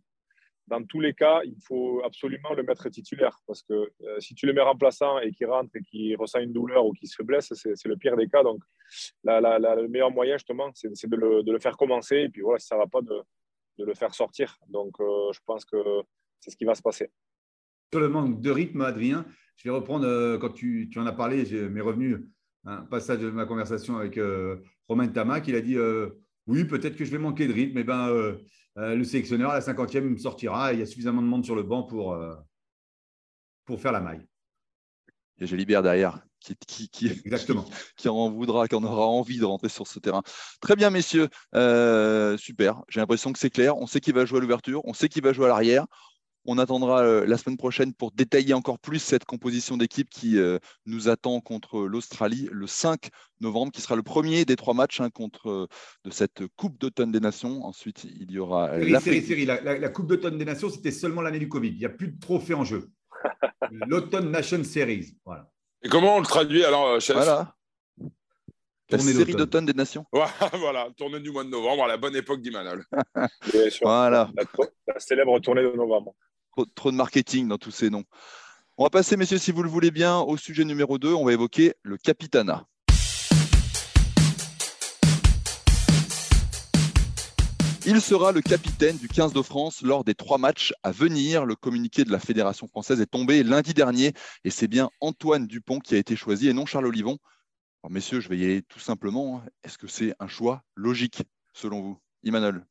dans 0.68 0.82
tous 0.82 1.00
les 1.00 1.14
cas, 1.14 1.40
il 1.44 1.56
faut 1.62 2.02
absolument 2.04 2.52
le 2.54 2.62
mettre 2.64 2.88
titulaire 2.88 3.38
parce 3.46 3.62
que 3.62 3.72
euh, 3.72 4.20
si 4.20 4.34
tu 4.34 4.46
le 4.46 4.52
mets 4.52 4.62
remplaçant 4.62 5.18
et 5.20 5.30
qu'il 5.30 5.46
rentre 5.46 5.70
et 5.76 5.82
qu'il 5.82 6.16
ressent 6.16 6.40
une 6.40 6.52
douleur 6.52 6.84
ou 6.84 6.92
qu'il 6.92 7.08
se 7.08 7.22
blesse, 7.22 7.52
c'est 7.54 7.84
le 7.86 7.96
pire 7.96 8.16
des 8.16 8.28
cas. 8.28 8.42
Donc, 8.42 8.62
le 9.24 9.86
meilleur 9.86 10.10
moyen, 10.10 10.36
justement, 10.36 10.70
c'est 10.74 10.90
de, 11.08 11.16
le, 11.16 11.58
faire 11.60 11.76
commencer 11.76 12.16
et 12.16 12.28
puis 12.28 12.42
voilà, 12.42 12.58
si 12.58 12.66
ça 12.66 12.74
ne 12.74 12.80
va 12.80 12.86
pas, 12.88 13.00
de, 13.00 13.22
le 13.78 13.94
faire 13.94 14.14
sortir. 14.14 14.56
Donc, 14.68 14.98
euh, 15.00 15.32
je 15.32 15.40
pense 15.46 15.64
que 15.64 15.76
c'est 16.40 16.50
ce 16.50 16.56
qui 16.56 16.64
va 16.64 16.74
se 16.74 16.82
passer. 16.82 17.10
Sur 17.92 18.00
le 18.00 18.08
manque 18.08 18.40
de 18.40 18.50
rythme, 18.50 18.80
Adrien, 18.80 19.24
je 19.56 19.68
vais 19.68 19.74
reprendre, 19.74 20.06
euh, 20.06 20.38
quand 20.38 20.50
tu, 20.50 20.90
en 20.96 21.06
as 21.06 21.12
parlé, 21.12 21.44
mes 21.68 21.80
revenus, 21.80 22.18
un 22.64 22.82
passage 22.82 23.20
de 23.20 23.30
ma 23.30 23.46
conversation 23.46 23.96
avec 23.96 24.18
Romain 24.88 25.06
Tamac, 25.06 25.46
il 25.46 25.54
a 25.54 25.60
dit 25.60 25.76
oui, 26.48 26.64
peut-être 26.64 26.96
que 26.96 27.04
je 27.04 27.12
vais 27.12 27.18
manquer 27.18 27.46
de 27.46 27.52
rythme, 27.52 27.74
mais 27.74 27.84
ben, 27.84 28.36
euh, 28.76 28.80
euh, 28.80 28.94
le 28.94 29.04
sélectionneur 29.04 29.50
à 29.50 29.54
la 29.54 29.60
50e 29.60 30.00
me 30.00 30.16
sortira. 30.16 30.72
il 30.72 30.80
y 30.80 30.82
a 30.82 30.86
suffisamment 30.86 31.22
de 31.22 31.26
monde 31.26 31.44
sur 31.44 31.54
le 31.54 31.62
banc 31.62 31.82
pour, 31.82 32.12
euh, 32.12 32.34
pour 33.64 33.80
faire 33.80 33.92
la 33.92 34.00
maille. 34.00 34.26
Et 35.38 35.46
j'ai 35.46 35.56
Libère 35.56 35.82
derrière 35.82 36.22
qui, 36.40 36.54
qui, 36.66 36.88
qui, 36.88 37.08
Exactement. 37.08 37.64
qui, 37.96 38.08
en 38.08 38.30
voudra, 38.30 38.68
qui 38.68 38.74
en 38.74 38.84
aura 38.84 39.06
envie 39.06 39.38
de 39.38 39.44
rentrer 39.44 39.68
sur 39.68 39.86
ce 39.86 39.98
terrain. 39.98 40.22
Très 40.60 40.76
bien, 40.76 40.90
messieurs. 40.90 41.28
super. 42.38 42.82
J'ai 42.88 43.00
l'impression 43.00 43.32
que 43.32 43.38
c'est 43.38 43.50
clair. 43.50 43.76
On 43.76 43.86
sait 43.86 44.00
qu'il 44.00 44.14
va 44.14 44.24
jouer 44.24 44.38
à 44.38 44.40
l'ouverture. 44.40 44.80
On 44.84 44.94
sait 44.94 45.08
qu'il 45.08 45.22
va 45.22 45.32
jouer 45.32 45.46
à 45.46 45.48
l'arrière. 45.48 45.86
On 46.48 46.58
attendra 46.58 47.02
euh, 47.02 47.26
la 47.26 47.36
semaine 47.36 47.56
prochaine 47.56 47.92
pour 47.92 48.12
détailler 48.12 48.54
encore 48.54 48.78
plus 48.78 49.00
cette 49.00 49.24
composition 49.24 49.76
d'équipe 49.76 50.08
qui 50.08 50.38
euh, 50.38 50.58
nous 50.86 51.08
attend 51.08 51.40
contre 51.40 51.80
l'Australie 51.80 52.48
le 52.52 52.68
5 52.68 53.08
novembre, 53.40 53.72
qui 53.72 53.80
sera 53.80 53.96
le 53.96 54.04
premier 54.04 54.44
des 54.44 54.54
trois 54.54 54.72
matchs 54.72 55.00
hein, 55.00 55.10
contre, 55.10 55.50
euh, 55.50 55.66
de 56.04 56.10
cette 56.10 56.44
Coupe 56.56 56.78
d'automne 56.78 57.10
des 57.10 57.18
Nations. 57.18 57.64
Ensuite, 57.64 58.04
il 58.04 58.30
y 58.30 58.38
aura 58.38 58.78
la, 58.78 59.78
la, 59.78 59.88
Coupe 59.88 60.06
d'automne 60.06 60.38
des 60.38 60.44
Nations, 60.44 60.70
c'était 60.70 60.92
seulement 60.92 61.20
l'année 61.20 61.40
du 61.40 61.48
Covid. 61.48 61.70
Il 61.70 61.78
n'y 61.78 61.84
a 61.84 61.90
plus 61.90 62.08
de 62.08 62.20
trophée 62.20 62.54
en 62.54 62.62
jeu. 62.62 62.90
L'Automne 63.88 64.30
Nation 64.30 64.62
Series. 64.62 65.16
Voilà. 65.24 65.50
Et 65.82 65.88
comment 65.88 66.16
on 66.16 66.20
le 66.20 66.26
traduit 66.26 66.64
alors, 66.64 67.00
chef? 67.00 67.16
Voilà. 67.16 67.56
La 68.88 68.98
série 68.98 69.34
d'automne 69.34 69.66
des 69.66 69.74
nations. 69.74 70.06
voilà, 70.52 70.88
tournée 70.96 71.18
du 71.18 71.32
mois 71.32 71.42
de 71.42 71.48
novembre, 71.48 71.84
à 71.84 71.88
la 71.88 71.96
bonne 71.96 72.14
époque 72.14 72.40
d'Imanol. 72.40 72.84
voilà. 73.82 74.30
la, 74.86 75.00
célèbre 75.00 75.40
tournée 75.40 75.62
de 75.62 75.72
novembre 75.72 76.14
trop, 76.64 76.90
de 76.90 76.96
marketing 76.96 77.48
dans 77.48 77.58
tous 77.58 77.70
ces 77.70 77.90
noms. 77.90 78.04
On 78.78 78.84
va 78.84 78.90
passer, 78.90 79.16
messieurs, 79.16 79.38
si 79.38 79.52
vous 79.52 79.62
le 79.62 79.68
voulez 79.68 79.90
bien, 79.90 80.18
au 80.18 80.36
sujet 80.36 80.64
numéro 80.64 80.98
2. 80.98 81.12
On 81.12 81.24
va 81.24 81.32
évoquer 81.32 81.74
le 81.82 81.96
Capitana. 81.96 82.66
Il 87.88 88.00
sera 88.00 88.32
le 88.32 88.40
capitaine 88.40 88.96
du 88.96 89.06
15 89.06 89.32
de 89.32 89.42
France 89.42 89.80
lors 89.82 90.02
des 90.02 90.16
trois 90.16 90.38
matchs 90.38 90.74
à 90.82 90.90
venir. 90.90 91.44
Le 91.44 91.54
communiqué 91.54 92.02
de 92.02 92.10
la 92.10 92.18
Fédération 92.18 92.66
française 92.66 93.00
est 93.00 93.06
tombé 93.06 93.44
lundi 93.44 93.74
dernier 93.74 94.12
et 94.42 94.50
c'est 94.50 94.66
bien 94.66 94.90
Antoine 95.00 95.46
Dupont 95.46 95.78
qui 95.78 95.94
a 95.94 95.98
été 95.98 96.16
choisi 96.16 96.48
et 96.48 96.52
non 96.52 96.66
Charles 96.66 96.86
Olivon. 96.86 97.18
Alors, 97.84 97.92
messieurs, 97.92 98.18
je 98.18 98.28
vais 98.28 98.38
y 98.38 98.44
aller 98.44 98.62
tout 98.62 98.80
simplement. 98.80 99.40
Est-ce 99.62 99.78
que 99.78 99.86
c'est 99.86 100.14
un 100.18 100.26
choix 100.26 100.64
logique 100.74 101.22
selon 101.52 101.80
vous 101.80 101.98
Emmanuel 102.24 102.66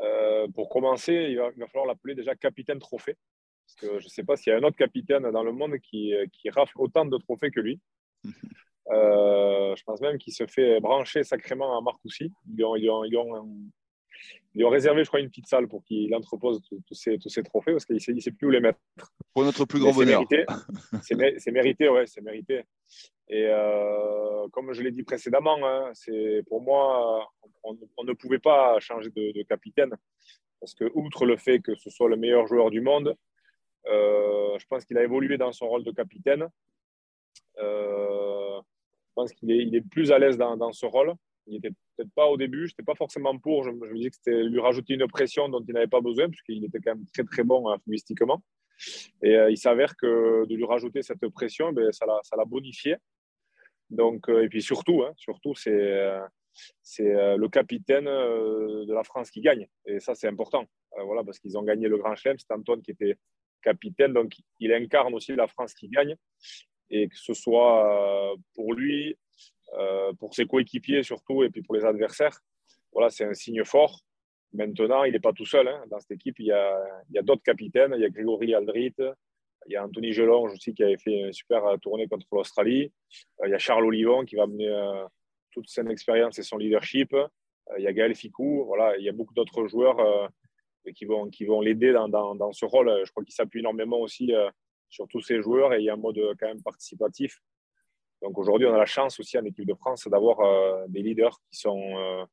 euh, 0.00 0.48
pour 0.48 0.68
commencer, 0.68 1.12
il 1.30 1.36
va, 1.36 1.50
falloir 1.66 1.86
l'appeler 1.86 2.14
déjà 2.14 2.34
capitaine 2.34 2.78
trophée. 2.78 3.16
Parce 3.66 3.92
que 3.92 4.00
je 4.00 4.04
ne 4.04 4.10
sais 4.10 4.24
pas 4.24 4.36
s'il 4.36 4.52
y 4.52 4.56
a 4.56 4.58
un 4.58 4.62
autre 4.62 4.76
capitaine 4.76 5.30
dans 5.30 5.44
le 5.44 5.52
monde 5.52 5.78
qui, 5.78 6.12
qui 6.32 6.50
rafle 6.50 6.72
autant 6.76 7.04
de 7.04 7.16
trophées 7.18 7.50
que 7.50 7.60
lui. 7.60 7.80
Euh, 8.90 9.74
je 9.76 9.84
pense 9.84 10.00
même 10.00 10.18
qu'il 10.18 10.32
se 10.32 10.46
fait 10.46 10.80
brancher 10.80 11.22
sacrément 11.22 11.78
à 11.78 11.80
Marcoussis. 11.80 12.32
Ils 12.56 12.64
ont, 12.64 12.76
ils, 12.76 12.90
ont, 12.90 13.04
ils, 13.04 14.64
ont, 14.64 14.68
réservé, 14.68 15.04
je 15.04 15.08
crois, 15.08 15.20
une 15.20 15.28
petite 15.28 15.46
salle 15.46 15.68
pour 15.68 15.84
qu'il 15.84 16.12
entrepose 16.14 16.60
tous 16.68 16.94
ces, 16.94 17.18
tous 17.18 17.28
ces 17.28 17.42
trophées 17.42 17.72
parce 17.72 17.84
qu'il 17.84 17.94
ne 17.94 18.20
sait, 18.20 18.30
plus 18.32 18.48
où 18.48 18.50
les 18.50 18.60
mettre. 18.60 18.80
Pour 19.32 19.44
notre 19.44 19.64
plus 19.64 19.78
grand 19.78 19.92
bonheur. 19.92 20.24
C'est 21.02 21.14
mérité, 21.14 21.50
mérité, 21.52 21.88
ouais, 21.88 22.06
c'est 22.06 22.20
mérité. 22.20 22.64
Et 23.32 23.46
euh, 23.46 24.48
comme 24.48 24.72
je 24.72 24.82
l'ai 24.82 24.90
dit 24.90 25.04
précédemment, 25.04 25.56
hein, 25.64 25.92
pour 26.48 26.60
moi, 26.62 27.30
on, 27.62 28.04
ne 28.04 28.12
pouvait 28.12 28.40
pas 28.40 28.80
changer 28.80 29.08
de, 29.10 29.42
capitaine 29.44 29.94
parce 30.58 30.74
que 30.74 30.90
outre 30.94 31.24
le 31.24 31.36
fait 31.36 31.60
que 31.60 31.76
ce 31.76 31.90
soit 31.90 32.08
le 32.08 32.16
meilleur 32.16 32.48
joueur 32.48 32.70
du 32.70 32.80
monde, 32.80 33.16
euh, 33.86 34.58
je 34.58 34.66
pense 34.66 34.84
qu'il 34.84 34.98
a 34.98 35.04
évolué 35.04 35.38
dans 35.38 35.52
son 35.52 35.68
rôle 35.68 35.84
de 35.84 35.92
capitaine. 35.92 36.48
Euh, 37.58 38.60
je 38.60 39.12
pense 39.14 39.32
qu'il 39.32 39.50
est, 39.52 39.88
plus 39.88 40.10
à 40.10 40.18
l'aise 40.18 40.36
dans, 40.36 40.72
ce 40.72 40.86
rôle. 40.86 41.14
Il 41.46 41.54
n'était 41.54 41.70
peut-être 41.96 42.12
pas 42.14 42.26
au 42.26 42.36
début, 42.36 42.66
je 42.66 42.72
n'étais 42.72 42.82
pas 42.82 42.96
forcément 42.96 43.38
pour. 43.38 43.62
Je, 43.62 43.70
me 43.70 43.94
disais 43.94 44.10
que 44.10 44.16
c'était 44.16 44.42
lui 44.42 44.60
rajouter 44.60 44.94
une 44.94 45.06
pression 45.06 45.48
dont 45.48 45.64
il 45.66 45.72
n'avait 45.72 45.86
pas 45.86 46.00
besoin, 46.00 46.28
puisqu'il 46.28 46.64
était 46.64 46.80
quand 46.80 46.96
même 46.96 47.06
très 47.14 47.24
très 47.24 47.44
bon 47.44 47.70
hein, 47.70 47.78
Et 49.22 49.36
il 49.50 49.56
s'avère 49.56 49.96
que 49.96 50.46
de 50.46 50.54
lui 50.56 50.64
rajouter 50.64 51.02
cette 51.02 51.26
pression, 51.28 51.72
ben, 51.72 51.92
ça 51.92 52.06
l'a 52.06 52.44
bonifié. 52.44 52.96
Donc, 53.90 54.28
euh, 54.28 54.44
et 54.44 54.48
puis 54.48 54.62
surtout, 54.62 55.02
hein, 55.02 55.12
surtout 55.16 55.54
c'est 55.54 55.70
euh, 55.70 56.20
c'est 56.82 57.14
euh, 57.14 57.36
le 57.36 57.48
capitaine 57.48 58.04
de 58.04 58.92
la 58.92 59.04
France 59.04 59.30
qui 59.30 59.40
gagne. 59.40 59.68
Et 59.86 60.00
ça, 60.00 60.14
c'est 60.14 60.28
important. 60.28 60.66
voilà, 61.04 61.22
parce 61.24 61.38
qu'ils 61.38 61.56
ont 61.56 61.62
gagné 61.62 61.88
le 61.88 61.96
Grand 61.96 62.16
Chelem. 62.16 62.38
C'est 62.38 62.52
Antoine 62.52 62.82
qui 62.82 62.90
était 62.90 63.16
capitaine. 63.62 64.12
Donc, 64.12 64.34
il 64.58 64.72
incarne 64.72 65.14
aussi 65.14 65.34
la 65.34 65.46
France 65.46 65.74
qui 65.74 65.88
gagne. 65.88 66.16
Et 66.90 67.08
que 67.08 67.16
ce 67.16 67.34
soit 67.34 68.34
pour 68.54 68.74
lui, 68.74 69.16
pour 70.18 70.34
ses 70.34 70.44
coéquipiers 70.44 71.04
surtout, 71.04 71.44
et 71.44 71.50
puis 71.50 71.62
pour 71.62 71.76
les 71.76 71.84
adversaires, 71.84 72.36
voilà, 72.92 73.10
c'est 73.10 73.24
un 73.24 73.32
signe 73.32 73.64
fort. 73.64 74.00
Maintenant, 74.52 75.04
il 75.04 75.12
n'est 75.12 75.20
pas 75.20 75.32
tout 75.32 75.46
seul. 75.46 75.68
Hein. 75.68 75.84
Dans 75.88 76.00
cette 76.00 76.10
équipe, 76.10 76.40
il 76.40 76.46
y 76.46 76.52
a, 76.52 76.76
a 77.16 77.22
d'autres 77.22 77.44
capitaines. 77.44 77.94
Il 77.96 78.02
y 78.02 78.04
a 78.04 78.10
Grégory 78.10 78.54
Aldrit, 78.54 78.96
il 79.66 79.72
y 79.72 79.76
a 79.76 79.84
Anthony 79.84 80.12
Gelonge 80.12 80.52
aussi 80.52 80.74
qui 80.74 80.82
avait 80.82 80.96
fait 80.96 81.12
une 81.12 81.32
super 81.32 81.62
tournée 81.80 82.08
contre 82.08 82.26
l'Australie. 82.32 82.92
Euh, 83.40 83.48
il 83.48 83.50
y 83.50 83.54
a 83.54 83.58
Charles 83.58 83.84
Olivon 83.84 84.24
qui 84.24 84.36
va 84.36 84.46
mener 84.46 84.68
euh, 84.68 85.04
toute 85.52 85.68
son 85.68 85.86
expérience 85.88 86.38
et 86.38 86.42
son 86.42 86.58
leadership. 86.58 87.12
Euh, 87.12 87.28
il 87.78 87.84
y 87.84 87.86
a 87.86 87.92
Gaël 87.92 88.14
Ficou. 88.14 88.64
Voilà, 88.66 88.96
il 88.96 89.04
y 89.04 89.08
a 89.08 89.12
beaucoup 89.12 89.34
d'autres 89.34 89.66
joueurs 89.66 90.30
qui 90.94 91.04
vont, 91.04 91.28
qui 91.28 91.44
vont 91.44 91.60
l'aider 91.60 91.92
dans, 91.92 92.08
dans, 92.08 92.52
ce 92.52 92.64
rôle. 92.64 93.02
Je 93.04 93.10
crois 93.10 93.22
qu'il 93.22 93.34
s'appuie 93.34 93.60
énormément 93.60 94.00
aussi 94.00 94.32
sur 94.88 95.06
tous 95.06 95.20
ces 95.20 95.40
joueurs 95.40 95.72
et 95.74 95.78
il 95.78 95.84
y 95.84 95.90
a 95.90 95.92
un 95.92 95.96
mode 95.96 96.18
quand 96.40 96.48
même 96.48 96.62
participatif. 96.62 97.40
Donc 98.22 98.36
aujourd'hui, 98.38 98.66
on 98.66 98.74
a 98.74 98.78
la 98.78 98.86
chance 98.86 99.20
aussi 99.20 99.38
en 99.38 99.44
équipe 99.44 99.66
de 99.66 99.74
France 99.74 100.08
d'avoir 100.08 100.88
des 100.88 101.00
leaders 101.00 101.38
qui 101.48 101.60
sont, 101.60 102.26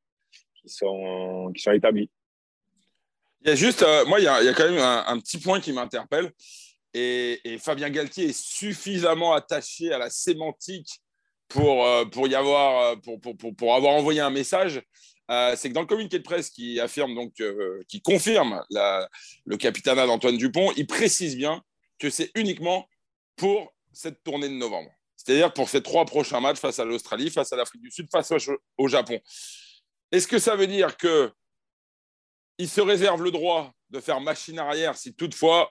qui, 0.56 0.70
sont, 0.70 1.52
qui 1.54 1.62
sont 1.62 1.72
établis. 1.72 2.10
Il 3.42 3.50
y 3.50 3.52
a 3.52 3.56
juste, 3.56 3.86
moi, 4.08 4.20
il 4.20 4.24
y 4.24 4.28
a, 4.28 4.42
il 4.42 4.46
y 4.46 4.50
a, 4.50 4.54
quand 4.54 4.68
même 4.72 4.80
un 4.80 5.20
petit 5.20 5.38
point 5.38 5.60
qui 5.60 5.72
m'interpelle. 5.72 6.34
Et, 7.00 7.58
Fabien 7.60 7.90
Galtier 7.90 8.30
est 8.30 8.38
suffisamment 8.38 9.34
attaché 9.34 9.92
à 9.94 10.00
la 10.00 10.10
sémantique 10.10 11.02
pour, 11.48 11.86
euh, 11.86 12.06
y 12.16 12.36
avoir, 12.36 12.96
euh, 13.08 13.18
pour, 13.58 13.76
avoir 13.76 13.94
envoyé 13.94 14.20
un 14.20 14.32
message. 14.32 14.82
Euh, 15.30 15.56
c'est 15.56 15.70
que 15.70 15.74
dans 15.74 15.82
le 15.82 15.88
communiqué 15.88 16.18
de 16.18 16.24
presse 16.24 16.50
qui 16.50 16.80
affirme 16.80 17.14
donc, 17.14 17.34
qui 17.88 18.02
confirme 18.02 18.64
le 18.70 19.58
capitana 19.58 20.08
d'Antoine 20.08 20.38
Dupont, 20.38 20.72
il 20.78 20.88
précise 20.88 21.36
bien 21.36 21.62
que 22.00 22.10
c'est 22.10 22.32
uniquement 22.36 22.88
pour 23.36 23.74
cette 23.94 24.24
tournée 24.24 24.50
de 24.50 24.54
novembre. 24.54 24.90
C'est-à-dire 25.16 25.54
pour 25.54 25.70
ces 25.70 25.84
trois 25.84 26.06
prochains 26.06 26.40
matchs 26.40 26.60
face 26.60 26.80
à 26.80 26.86
l'Australie, 26.86 27.30
face 27.30 27.52
à 27.52 27.58
l'Afrique 27.58 27.82
du 27.82 27.92
Sud, 27.92 28.08
face 28.10 28.32
au, 28.78 28.88
Japon. 28.88 29.20
Est-ce 30.12 30.28
que 30.28 30.40
ça 30.40 30.56
veut 30.56 30.68
dire 30.68 30.96
que 30.98 31.32
il 32.58 32.70
se 32.70 32.82
réserve 32.82 33.22
le 33.24 33.32
droit 33.32 33.72
de 33.90 34.00
faire 34.00 34.20
machine 34.22 34.58
arrière 34.58 34.98
si 34.98 35.14
toutefois 35.14 35.70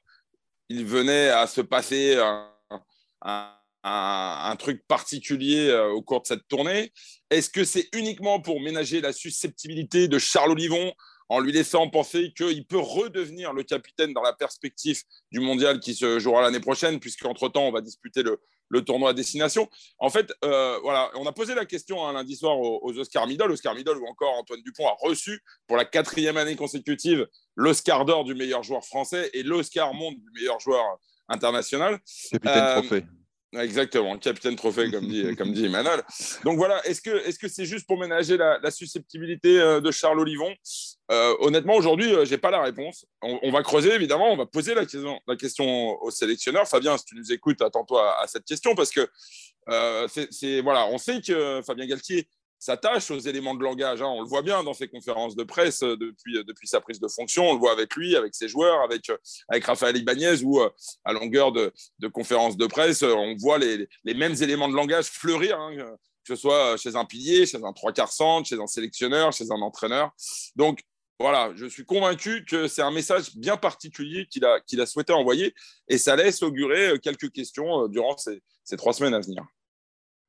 il 0.68 0.84
venait 0.84 1.28
à 1.28 1.46
se 1.46 1.60
passer 1.60 2.20
un, 3.22 4.56
truc 4.58 4.82
particulier 4.88 5.68
euh, 5.68 5.88
au 5.90 6.02
cours 6.02 6.22
de 6.22 6.26
cette 6.26 6.48
tournée. 6.48 6.92
Est-ce 7.30 7.50
que 7.50 7.64
c'est 7.64 7.88
uniquement 7.92 8.40
pour 8.40 8.60
ménager 8.60 9.00
la 9.00 9.12
susceptibilité 9.12 10.08
de 10.08 10.18
Charles 10.18 10.52
Olivon 10.52 10.92
en 11.28 11.40
lui 11.40 11.52
laissant 11.52 11.88
penser 11.88 12.32
qu'il 12.36 12.66
peut 12.66 12.78
redevenir 12.78 13.52
le 13.52 13.62
capitaine 13.64 14.12
dans 14.12 14.22
la 14.22 14.32
perspective 14.32 15.02
du 15.30 15.40
mondial 15.40 15.80
qui 15.80 15.94
se 15.94 16.18
jouera 16.18 16.42
l'année 16.42 16.60
prochaine, 16.60 17.00
puisqu'entre-temps, 17.00 17.66
on 17.66 17.72
va 17.72 17.80
disputer 17.80 18.22
le, 18.22 18.40
tournoi 18.84 19.10
à 19.10 19.12
destination. 19.12 19.68
En 19.98 20.10
fait, 20.10 20.32
euh, 20.44 20.78
voilà, 20.82 21.10
on 21.14 21.26
a 21.26 21.32
posé 21.32 21.54
la 21.54 21.64
question 21.64 22.06
un 22.06 22.12
lundi 22.12 22.36
soir 22.36 22.58
aux, 22.58 22.98
Oscar 22.98 23.26
Midol, 23.26 23.52
Oscar 23.52 23.74
Midol 23.74 23.98
ou 23.98 24.06
encore 24.06 24.34
Antoine 24.38 24.62
Dupont 24.62 24.86
a 24.86 24.96
reçu 25.00 25.42
pour 25.66 25.76
la 25.76 25.84
quatrième 25.84 26.36
année 26.36 26.56
consécutive 26.56 27.26
l'Oscar 27.54 28.04
d'or 28.04 28.24
du 28.24 28.34
meilleur 28.34 28.62
joueur 28.62 28.84
français 28.84 29.30
et 29.32 29.42
l'Oscar 29.42 29.94
monde 29.94 30.14
du 30.16 30.30
meilleur 30.34 30.60
joueur 30.60 30.82
international. 31.28 32.00
Capitaine 32.30 32.62
euh, 32.62 32.80
trophée. 32.80 33.04
Exactement, 33.52 34.18
capitaine 34.18 34.56
trophée, 34.56 34.90
comme 34.90 35.06
dit, 35.06 35.34
comme 35.36 35.54
Emmanuel. 35.54 36.02
Donc 36.44 36.58
voilà, 36.58 36.84
est-ce 36.84 37.00
que 37.00 37.22
c'est 37.24 37.30
-ce 37.30 37.48
c'est 37.48 37.64
juste 37.64 37.86
pour 37.86 37.98
ménager 37.98 38.36
la, 38.36 38.70
susceptibilité 38.70 39.60
euh, 39.60 39.80
de 39.80 39.90
Charles 39.92 40.20
Olivon? 40.20 40.52
Euh, 41.12 41.34
Honnêtement, 41.40 41.76
aujourd'hui, 41.76 42.10
je 42.10 42.30
n'ai 42.30 42.38
pas 42.38 42.50
la 42.50 42.60
réponse. 42.62 43.06
On, 43.22 43.50
va 43.52 43.62
creuser, 43.62 43.92
évidemment, 43.94 44.32
on 44.32 44.36
va 44.36 44.46
poser 44.46 44.74
la 44.74 44.84
question, 44.84 45.20
la 45.26 45.36
question 45.36 45.66
au 46.02 46.10
sélectionneur. 46.10 46.66
Fabien, 46.66 46.98
si 46.98 47.04
tu 47.04 47.14
nous 47.14 47.32
écoutes, 47.32 47.62
attends-toi 47.62 48.20
à, 48.20 48.26
cette 48.26 48.44
question, 48.44 48.74
parce 48.74 48.90
que 48.90 49.08
c'est 50.18 50.60
voilà, 50.60 50.86
on 50.88 50.98
sait 50.98 51.20
que 51.20 51.62
Fabien 51.66 51.86
Galtier 51.86 52.28
s'attache 52.58 53.10
aux 53.10 53.18
éléments 53.18 53.54
de 53.54 53.62
langage. 53.62 54.02
Hein. 54.02 54.06
On 54.06 54.22
le 54.22 54.28
voit 54.28 54.42
bien 54.42 54.62
dans 54.62 54.74
ses 54.74 54.88
conférences 54.88 55.36
de 55.36 55.44
presse 55.44 55.82
euh, 55.82 55.96
depuis, 55.96 56.38
euh, 56.38 56.44
depuis 56.44 56.66
sa 56.66 56.80
prise 56.80 57.00
de 57.00 57.08
fonction. 57.08 57.50
On 57.50 57.52
le 57.54 57.58
voit 57.58 57.72
avec 57.72 57.94
lui, 57.94 58.16
avec 58.16 58.34
ses 58.34 58.48
joueurs, 58.48 58.80
avec, 58.82 59.10
euh, 59.10 59.16
avec 59.48 59.64
Raphaël 59.64 59.96
Ibanez, 59.96 60.42
où 60.42 60.60
à 61.04 61.12
longueur 61.12 61.52
de, 61.52 61.72
de 61.98 62.08
conférences 62.08 62.56
de 62.56 62.66
presse, 62.66 63.02
on 63.02 63.34
voit 63.36 63.58
les, 63.58 63.88
les, 64.04 64.14
mêmes 64.14 64.34
éléments 64.40 64.68
de 64.68 64.74
langage 64.74 65.06
fleurir, 65.06 65.58
hein, 65.58 65.76
que 65.76 66.34
ce 66.34 66.36
soit 66.36 66.76
chez 66.76 66.96
un 66.96 67.04
pilier, 67.04 67.46
chez 67.46 67.62
un 67.62 67.72
trois 67.72 67.92
quarts 67.92 68.12
centre, 68.12 68.48
chez 68.48 68.60
un 68.60 68.66
sélectionneur, 68.66 69.32
chez 69.32 69.50
un 69.50 69.60
entraîneur. 69.60 70.10
Donc, 70.54 70.80
voilà, 71.18 71.52
je 71.54 71.66
suis 71.66 71.84
convaincu 71.84 72.44
que 72.44 72.68
c'est 72.68 72.82
un 72.82 72.90
message 72.90 73.34
bien 73.36 73.56
particulier 73.56 74.26
qu'il 74.26 74.44
a, 74.44 74.60
qu'il 74.60 74.80
a 74.80 74.86
souhaité 74.86 75.12
envoyer 75.12 75.54
et 75.88 75.96
ça 75.96 76.14
laisse 76.14 76.42
augurer 76.42 76.98
quelques 77.02 77.32
questions 77.32 77.88
durant 77.88 78.16
ces, 78.18 78.42
ces 78.64 78.76
trois 78.76 78.92
semaines 78.92 79.14
à 79.14 79.20
venir. 79.20 79.42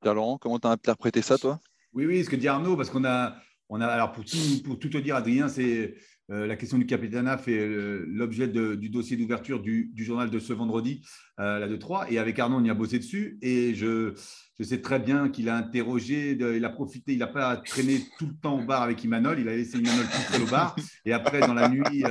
Pierre 0.00 0.14
Laurent, 0.14 0.38
comment 0.38 0.58
tu 0.58 0.66
as 0.66 0.70
interprété 0.70 1.20
ça, 1.20 1.36
toi? 1.36 1.60
Oui, 1.92 2.06
oui, 2.06 2.24
ce 2.24 2.30
que 2.30 2.36
dit 2.36 2.48
Arnaud, 2.48 2.76
parce 2.76 2.90
qu'on 2.90 3.04
a, 3.04 3.36
on 3.68 3.80
a, 3.80 3.86
alors 3.86 4.12
pour 4.12 4.24
tout, 4.24 4.88
te 4.88 4.98
dire, 4.98 5.16
Adrien, 5.16 5.48
c'est 5.48 5.94
la 6.28 6.56
question 6.56 6.76
du 6.76 6.84
capitana 6.84 7.38
fait 7.38 7.66
l'objet 8.06 8.48
du 8.48 8.90
dossier 8.90 9.16
d'ouverture 9.16 9.60
du, 9.60 9.90
journal 9.96 10.30
de 10.30 10.38
ce 10.38 10.52
vendredi, 10.52 11.02
la 11.38 11.66
2-3. 11.66 12.06
Et 12.10 12.18
avec 12.18 12.38
Arnaud, 12.38 12.58
on 12.58 12.64
y 12.64 12.70
a 12.70 12.74
bossé 12.74 12.98
dessus. 12.98 13.38
Et 13.40 13.74
je, 13.74 14.12
je 14.58 14.64
sais 14.64 14.80
très 14.80 14.98
bien 14.98 15.28
qu'il 15.28 15.48
a 15.48 15.56
interrogé, 15.56 16.32
il 16.32 16.64
a 16.64 16.68
profité, 16.68 17.12
il 17.12 17.18
n'a 17.18 17.28
pas 17.28 17.56
traîné 17.56 18.00
tout 18.18 18.26
le 18.26 18.34
temps 18.34 18.58
au 18.58 18.64
bar 18.64 18.82
avec 18.82 19.04
Imanol, 19.04 19.38
il 19.38 19.48
a 19.48 19.54
laissé 19.54 19.78
Imanol 19.78 20.04
tout 20.04 20.32
seul 20.32 20.42
au 20.42 20.46
bar. 20.46 20.74
Et 21.04 21.12
après, 21.12 21.40
dans 21.40 21.54
la 21.54 21.68
nuit, 21.68 22.02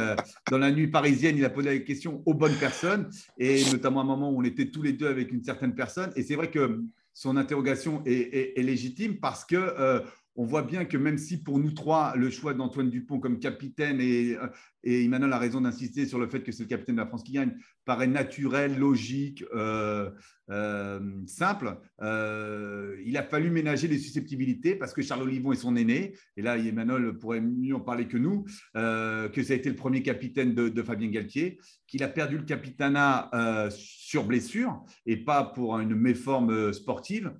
dans 0.49 0.57
la 0.57 0.71
nuit 0.71 0.87
parisienne, 0.87 1.37
il 1.37 1.43
a 1.43 1.49
posé 1.49 1.77
la 1.77 1.79
question 1.79 2.23
aux 2.25 2.33
bonnes 2.33 2.55
personnes, 2.55 3.09
et 3.37 3.63
notamment 3.71 3.99
à 3.99 4.03
un 4.03 4.07
moment 4.07 4.31
où 4.31 4.39
on 4.39 4.43
était 4.43 4.71
tous 4.71 4.81
les 4.81 4.93
deux 4.93 5.07
avec 5.07 5.31
une 5.31 5.43
certaine 5.43 5.75
personne. 5.75 6.11
Et 6.15 6.23
c'est 6.23 6.35
vrai 6.35 6.49
que 6.49 6.81
son 7.17 7.35
interrogation 7.35 8.03
est, 8.05 8.61
légitime 8.61 9.19
parce 9.19 9.43
que 9.43 9.55
euh, 9.55 10.01
on 10.37 10.45
voit 10.45 10.61
bien 10.61 10.85
que 10.85 10.97
même 10.97 11.17
si 11.17 11.41
pour 11.41 11.57
nous 11.57 11.71
trois, 11.71 12.15
le 12.15 12.29
choix 12.29 12.53
d'Antoine 12.53 12.91
Dupont 12.91 13.19
comme 13.19 13.39
capitaine, 13.39 13.99
et, 13.99 14.37
et 14.83 15.03
Emmanuel 15.03 15.33
a 15.33 15.39
raison 15.39 15.61
d'insister 15.61 16.05
sur 16.05 16.19
le 16.19 16.27
fait 16.27 16.43
que 16.43 16.51
c'est 16.51 16.63
le 16.63 16.69
capitaine 16.69 16.95
de 16.95 17.01
la 17.01 17.07
France 17.07 17.23
qui 17.23 17.33
gagne, 17.33 17.55
paraît 17.85 18.07
naturel, 18.07 18.77
logique, 18.77 19.43
euh, 19.55 20.11
euh, 20.51 20.99
simple, 21.25 21.79
euh, 22.01 22.95
il 23.03 23.17
a 23.17 23.23
fallu 23.23 23.49
ménager 23.49 23.87
les 23.87 23.97
susceptibilités 23.97 24.75
parce 24.75 24.93
que 24.93 25.01
Charles 25.01 25.23
Olivon 25.23 25.53
est 25.53 25.57
son 25.57 25.75
aîné, 25.75 26.13
et 26.37 26.43
là 26.43 26.55
Emmanuel 26.57 27.17
pourrait 27.17 27.41
mieux 27.41 27.75
en 27.75 27.79
parler 27.79 28.07
que 28.07 28.17
nous, 28.17 28.43
que 28.75 29.43
ça 29.43 29.53
a 29.53 29.55
été 29.55 29.69
le 29.69 29.75
premier 29.75 30.03
capitaine 30.03 30.53
de, 30.53 30.69
de 30.69 30.83
Fabien 30.83 31.09
Galtier, 31.09 31.57
qu'il 31.87 32.03
a 32.03 32.07
perdu 32.07 32.37
le 32.37 32.43
capitanat 32.43 33.31
sur 33.71 34.25
blessure 34.25 34.85
et 35.07 35.17
pas 35.17 35.43
pour 35.43 35.79
une 35.79 35.95
méforme 35.95 36.73
sportive 36.73 37.33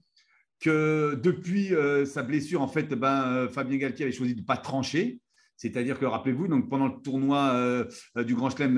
que 0.59 1.15
depuis 1.21 1.73
euh, 1.73 2.05
sa 2.05 2.23
blessure, 2.23 2.61
en 2.61 2.67
fait, 2.67 2.87
ben, 2.89 3.23
euh, 3.27 3.49
Fabien 3.49 3.77
Galtier 3.77 4.05
avait 4.05 4.13
choisi 4.13 4.33
de 4.33 4.41
ne 4.41 4.45
pas 4.45 4.57
trancher. 4.57 5.19
C'est-à-dire 5.55 5.97
que, 5.97 6.05
rappelez-vous, 6.05 6.47
donc 6.47 6.69
pendant 6.69 6.87
le 6.87 7.01
tournoi 7.01 7.51
euh, 7.55 7.85
du 8.23 8.35
Grand 8.35 8.51
Chelem, 8.51 8.75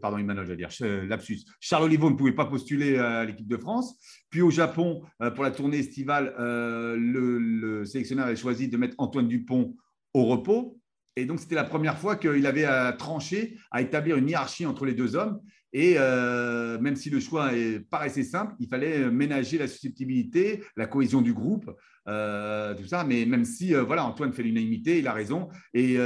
pardon, 0.00 0.18
Emmanuel, 0.18 0.46
je 0.46 0.54
dire, 0.54 0.68
lapsus, 1.06 1.44
Charles 1.60 1.84
Olivon 1.84 2.10
ne 2.10 2.16
pouvait 2.16 2.32
pas 2.32 2.46
postuler 2.46 2.98
à 2.98 3.24
l'équipe 3.24 3.46
de 3.46 3.56
France. 3.56 3.96
Puis 4.28 4.42
au 4.42 4.50
Japon, 4.50 5.02
pour 5.36 5.44
la 5.44 5.52
tournée 5.52 5.78
estivale, 5.78 6.34
le, 6.38 7.38
le, 7.38 7.84
sélectionneur 7.84 8.26
avait 8.26 8.34
choisi 8.34 8.66
de 8.66 8.76
mettre 8.76 8.96
Antoine 8.98 9.28
Dupont 9.28 9.76
au 10.12 10.24
repos. 10.24 10.76
Et 11.14 11.24
donc, 11.24 11.38
c'était 11.38 11.54
la 11.54 11.62
première 11.62 11.98
fois 11.98 12.16
qu'il 12.16 12.46
avait 12.46 12.64
à 12.64 12.92
trancher, 12.92 13.56
à 13.70 13.80
établir 13.80 14.16
une 14.16 14.28
hiérarchie 14.28 14.66
entre 14.66 14.84
les 14.84 14.94
deux 14.94 15.14
hommes. 15.14 15.40
Et 15.72 15.94
euh, 15.96 16.78
même 16.80 16.96
si 16.96 17.08
le 17.08 17.20
choix 17.20 17.50
paraissait 17.90 18.24
simple, 18.24 18.54
il 18.58 18.68
fallait 18.68 19.10
ménager 19.10 19.58
la 19.58 19.68
susceptibilité, 19.68 20.62
la 20.76 20.86
cohésion 20.86 21.22
du 21.22 21.32
groupe, 21.32 21.70
euh, 22.08 22.74
tout 22.74 22.86
ça. 22.86 23.04
Mais 23.04 23.24
même 23.24 23.44
si 23.44 23.74
euh, 23.74 23.82
voilà, 23.82 24.04
Antoine 24.04 24.32
fait 24.32 24.42
l'unanimité, 24.42 24.98
il 24.98 25.06
a 25.06 25.12
raison. 25.12 25.48
Et 25.72 25.96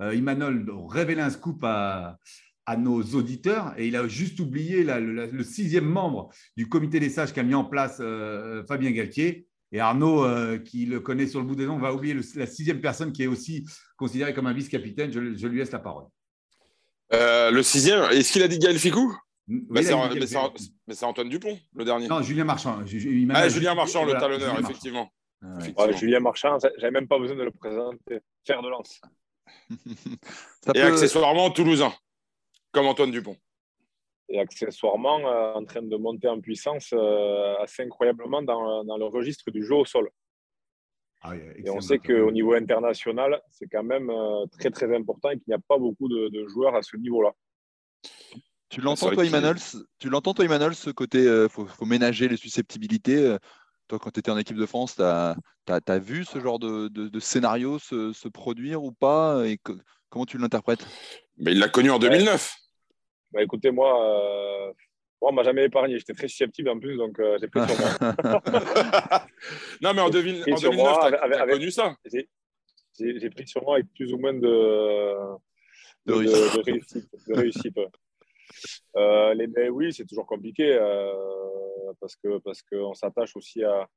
Imanol 0.00 0.66
révélait 0.88 1.22
un 1.22 1.30
scoop 1.30 1.62
à, 1.64 2.18
nos 2.78 3.00
auditeurs 3.00 3.74
et 3.78 3.86
il 3.86 3.94
a 3.94 4.08
juste 4.08 4.40
oublié 4.40 4.82
le, 4.82 5.42
sixième 5.44 5.84
membre 5.84 6.30
du 6.56 6.68
comité 6.68 6.98
des 6.98 7.10
sages 7.10 7.32
qu'a 7.32 7.44
mis 7.44 7.54
en 7.54 7.64
place 7.64 8.02
Fabien 8.66 8.90
Galtier. 8.90 9.46
Et 9.72 9.78
Arnaud, 9.78 10.26
qui 10.64 10.86
le 10.86 10.98
connaît 10.98 11.28
sur 11.28 11.40
le 11.40 11.46
bout 11.46 11.54
des 11.54 11.66
noms, 11.66 11.78
va 11.78 11.94
oublier 11.94 12.16
la 12.34 12.46
sixième 12.46 12.80
personne 12.80 13.12
qui 13.12 13.22
est 13.22 13.28
aussi 13.28 13.64
considérée 13.96 14.34
comme 14.34 14.48
un 14.48 14.52
vice-capitaine. 14.52 15.12
je 15.12 15.46
lui 15.46 15.58
laisse 15.58 15.70
la 15.70 15.78
parole. 15.78 16.06
Euh, 17.12 17.50
le 17.50 17.62
sixième, 17.62 18.02
est-ce 18.10 18.32
qu'il 18.32 18.42
a 18.42 18.48
dit 18.48 18.58
Gaël 18.58 18.78
Ficou? 18.78 19.16
Mais 19.48 19.82
c'est 19.82 21.04
Antoine 21.04 21.28
Dupont, 21.28 21.58
le 21.74 21.84
dernier. 21.84 22.08
Non, 22.08 22.20
Julien 22.22 22.44
Marchand. 22.44 22.78
ah, 22.80 23.48
Julien 23.48 23.74
Marchand, 23.74 24.04
le 24.04 24.12
talonneur, 24.12 24.58
effectivement. 24.58 25.10
Julien 25.96 26.20
Marchand, 26.20 26.58
j'avais 26.78 26.90
même 26.90 27.06
pas 27.06 27.18
besoin 27.18 27.36
de 27.36 27.44
le 27.44 27.50
présenter. 27.52 28.20
Faire 28.44 28.62
de 28.62 28.68
lance. 28.68 29.00
Et 30.74 30.80
accessoirement 30.80 31.50
toulousain, 31.50 31.92
comme 32.72 32.86
Antoine 32.86 33.10
Dupont. 33.10 33.36
Et 34.28 34.40
accessoirement 34.40 35.20
euh, 35.20 35.52
en 35.54 35.64
train 35.64 35.82
de 35.82 35.96
monter 35.96 36.26
en 36.26 36.40
puissance 36.40 36.90
euh, 36.92 37.54
assez 37.58 37.84
incroyablement 37.84 38.42
dans, 38.42 38.82
dans, 38.82 38.96
le 38.96 39.04
registre 39.04 39.52
du 39.52 39.64
jeu 39.64 39.74
au 39.74 39.84
sol. 39.84 40.10
Ah 41.22 41.34
et 41.34 41.70
on 41.70 41.80
sait 41.80 41.98
qu'au 41.98 42.30
niveau 42.30 42.54
international, 42.54 43.40
c'est 43.50 43.66
quand 43.66 43.82
même 43.82 44.10
euh, 44.10 44.46
très 44.58 44.70
très 44.70 44.94
important 44.94 45.30
et 45.30 45.38
qu'il 45.38 45.48
n'y 45.48 45.54
a 45.54 45.62
pas 45.66 45.78
beaucoup 45.78 46.08
de, 46.08 46.46
joueurs 46.48 46.74
à 46.74 46.82
ce 46.82 46.96
niveau-là. 46.96 47.32
Tu 48.68 48.80
l'entends 48.80 49.10
toi, 49.10 49.24
Emmanuel 49.24 49.56
Tu 49.98 50.08
l'entends 50.08 50.34
toi, 50.34 50.44
Emmanuel, 50.44 50.74
ce 50.74 50.90
côté, 50.90 51.22
il 51.22 51.28
euh, 51.28 51.48
faut, 51.48 51.66
ménager 51.84 52.28
les 52.28 52.36
susceptibilités. 52.36 53.16
Euh, 53.16 53.38
toi, 53.88 53.98
quand 53.98 54.10
tu 54.10 54.20
étais 54.20 54.30
en 54.30 54.38
équipe 54.38 54.56
de 54.56 54.66
France, 54.66 54.96
tu 54.96 55.02
as, 55.02 55.98
vu 55.98 56.24
ce 56.24 56.40
genre 56.40 56.58
de, 56.58 57.20
scénario 57.20 57.78
se, 57.78 58.28
produire 58.28 58.82
ou 58.82 58.92
pas 58.92 59.46
et 59.46 59.58
Comment 60.08 60.24
tu 60.24 60.38
l'interprètes? 60.38 60.86
Mais 61.36 61.52
Il 61.52 61.58
l'a 61.58 61.68
connu 61.68 61.90
en 61.90 61.98
2009. 61.98 62.54
Bah, 63.32 63.42
écoutez, 63.42 63.70
moi, 63.70 64.72
Bon, 65.20 65.28
on 65.30 65.32
m'a 65.32 65.42
jamais 65.42 65.64
épargné. 65.64 65.98
J'étais 65.98 66.12
très 66.12 66.28
susceptible 66.28 66.68
en 66.68 66.78
plus, 66.78 66.96
donc 66.96 67.18
euh, 67.18 67.38
j'ai 67.40 67.48
pris 67.48 67.60
sur 67.66 67.78
moi. 67.80 67.88
non, 69.80 69.94
mais 69.94 70.02
en, 70.02 70.10
2000, 70.10 70.42
en 70.52 70.60
2009, 70.60 70.98
tu 71.08 71.14
as, 71.14 71.46
connu 71.46 71.70
ça? 71.70 71.96
J'ai 72.98 73.30
pris 73.30 73.46
sur 73.46 73.62
moi 73.62 73.76
avec 73.76 73.86
plus 73.94 74.12
ou 74.12 74.18
moins 74.18 74.34
de, 74.34 75.14
de, 76.06 76.12
réussite. 76.62 77.08
De 77.28 77.34
réussite 77.34 77.78
euh, 78.96 79.34
les, 79.34 79.48
mais 79.48 79.68
oui, 79.68 79.92
c'est 79.92 80.06
toujours 80.06 80.26
compliqué 80.26 80.72
euh, 80.72 81.12
parce 82.00 82.16
qu'on 82.16 82.40
parce 82.40 82.62
que 82.62 82.76
s'attache 82.94 83.36
aussi 83.36 83.64
à, 83.64 83.88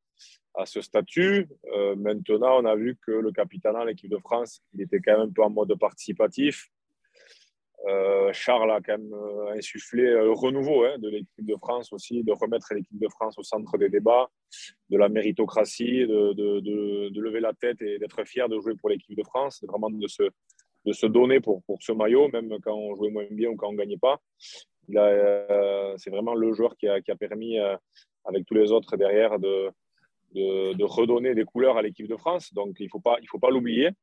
à, 0.56 0.66
ce 0.66 0.82
statut. 0.82 1.48
maintenant, 1.98 2.62
on 2.62 2.66
a 2.66 2.76
vu 2.76 2.98
que 3.06 3.12
le 3.12 3.32
capitaine 3.32 3.76
l'équipe 3.86 4.10
de 4.10 4.18
France, 4.18 4.62
il 4.74 4.82
était 4.82 5.00
quand 5.00 5.18
même 5.18 5.30
un 5.30 5.32
peu 5.32 5.44
en 5.44 5.50
mode 5.50 5.78
participatif. 5.78 6.70
Euh, 7.88 8.34
Charles 8.34 8.72
a 8.72 8.82
quand 8.82 8.98
même 8.98 9.14
euh, 9.14 9.54
insufflé 9.56 10.04
euh, 10.04 10.26
le 10.26 10.32
renouveau 10.34 10.84
hein, 10.84 10.98
de 11.00 11.10
l'équipe 11.10 11.46
de 11.46 11.56
France 11.56 11.94
aussi, 11.94 12.24
de 12.24 12.34
remettre 12.34 12.74
l'équipe 12.74 13.00
de 13.00 13.08
France 13.08 13.38
au 13.38 13.44
centre 13.44 13.78
des 13.78 13.90
débats, 13.90 14.30
de 14.90 14.98
la 14.98 15.08
méritocratie, 15.08 16.06
de, 16.06 17.20
lever 17.20 17.40
la 17.40 17.54
tête 17.54 17.82
et 17.82 17.98
d'être 17.98 18.26
fier 18.26 18.50
de 18.50 18.60
jouer 18.60 18.76
pour 18.76 18.90
l'équipe 18.90 19.18
de 19.18 19.24
France, 19.24 19.64
vraiment 19.66 19.90
de 19.90 20.08
se, 20.08 20.24
de 20.86 20.92
se 20.92 21.06
donner 21.06 21.40
pour, 21.40 21.64
ce 21.80 21.94
maillot, 21.94 22.28
même 22.30 22.58
quand 22.62 22.76
on 22.76 22.96
jouait 22.96 23.12
moins 23.12 23.26
bien 23.32 23.50
ou 23.50 23.56
quand 23.56 23.70
on 23.70 23.74
ne 23.74 23.78
gagnait 23.78 23.98
pas. 23.98 24.20
c'est 25.98 26.10
vraiment 26.10 26.36
le 26.36 26.52
joueur 26.52 26.76
qui 26.76 26.88
a, 26.88 27.02
permis, 27.18 27.58
avec 28.26 28.46
tous 28.46 28.56
les 28.56 28.72
autres 28.72 28.98
derrière, 28.98 29.40
de, 29.40 29.72
redonner 30.84 31.34
des 31.34 31.46
couleurs 31.46 31.78
à 31.78 31.82
l'équipe 31.82 32.08
de 32.08 32.18
France. 32.18 32.54
Donc 32.54 32.76
il 32.80 32.86
ne 32.86 32.90
faut 32.90 33.00
pas 33.00 33.18
l'oublier. 33.52 33.88
Faut 33.88 33.94
pas 33.94 34.00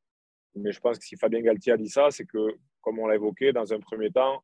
mais 0.59 0.71
je 0.71 0.79
pense 0.79 0.97
que 0.97 1.05
si 1.05 1.15
Fabien 1.15 1.41
Galtier 1.41 1.73
a 1.73 1.77
dit 1.77 1.89
ça, 1.89 2.09
c'est 2.11 2.25
que, 2.25 2.55
comme 2.87 2.99
on 2.99 3.07
l'a 3.07 3.15
évoqué, 3.15 3.51
dans 3.51 3.73
un 3.73 3.81
premier 3.81 4.09
temps, 4.11 4.41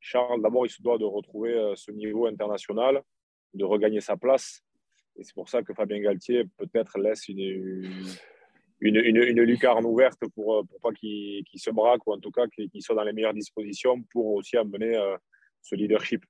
Charles, 0.00 0.42
d'abord, 0.42 0.66
il 0.66 0.70
se 0.70 0.82
doit 0.82 0.98
de 0.98 1.04
retrouver 1.06 1.54
euh, 1.54 1.74
ce 1.76 1.90
niveau 1.90 2.26
international, 2.26 3.02
de 3.54 3.64
regagner 3.64 4.02
sa 4.02 4.18
place. 4.18 4.60
Et 5.16 5.24
c'est 5.24 5.32
pour 5.32 5.48
ça 5.48 5.62
que 5.62 5.72
Fabien 5.72 5.98
Galtier 5.98 6.44
peut-être 6.58 6.98
laisse 6.98 7.26
une, 7.28 7.40
une, 8.80 8.96
une, 8.96 9.40
lucarne 9.40 9.86
ouverte 9.86 10.20
pour, 10.34 10.58
euh, 10.58 10.62
pour 10.64 10.78
pas 10.80 10.92
qu'il 10.92 11.42
se 11.56 11.70
braque 11.70 12.06
ou 12.06 12.12
en 12.12 12.20
tout 12.20 12.30
cas 12.30 12.46
qu'il 12.48 12.82
soit 12.82 12.94
dans 12.94 13.02
les 13.02 13.14
meilleures 13.14 13.32
dispositions 13.32 14.02
pour 14.12 14.26
aussi 14.34 14.58
amener 14.58 14.96
euh, 14.96 15.16
ce 15.62 15.74
leadership. 15.74 16.22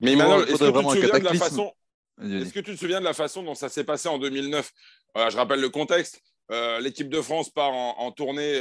Mais 0.00 0.14
Emmanuel, 0.14 0.48
est-ce 0.48 0.58
que, 0.58 0.64
tu 0.64 0.74
te 0.74 0.90
souviens 0.90 1.18
de 1.20 1.24
la 1.24 1.34
façon, 1.34 1.72
est-ce 2.20 2.52
que 2.52 2.60
tu 2.60 2.72
te 2.72 2.76
souviens 2.76 2.98
de 2.98 3.04
la 3.04 3.14
façon 3.14 3.44
dont 3.44 3.54
ça 3.54 3.68
s'est 3.68 3.84
passé 3.84 4.08
en 4.08 4.18
2009 4.18 4.72
Je 5.14 5.36
rappelle 5.36 5.60
le 5.60 5.68
contexte. 5.68 6.20
Euh, 6.50 6.80
l'équipe 6.80 7.08
de 7.08 7.22
France 7.22 7.50
part 7.50 7.72
en, 7.72 8.10
tournée 8.10 8.60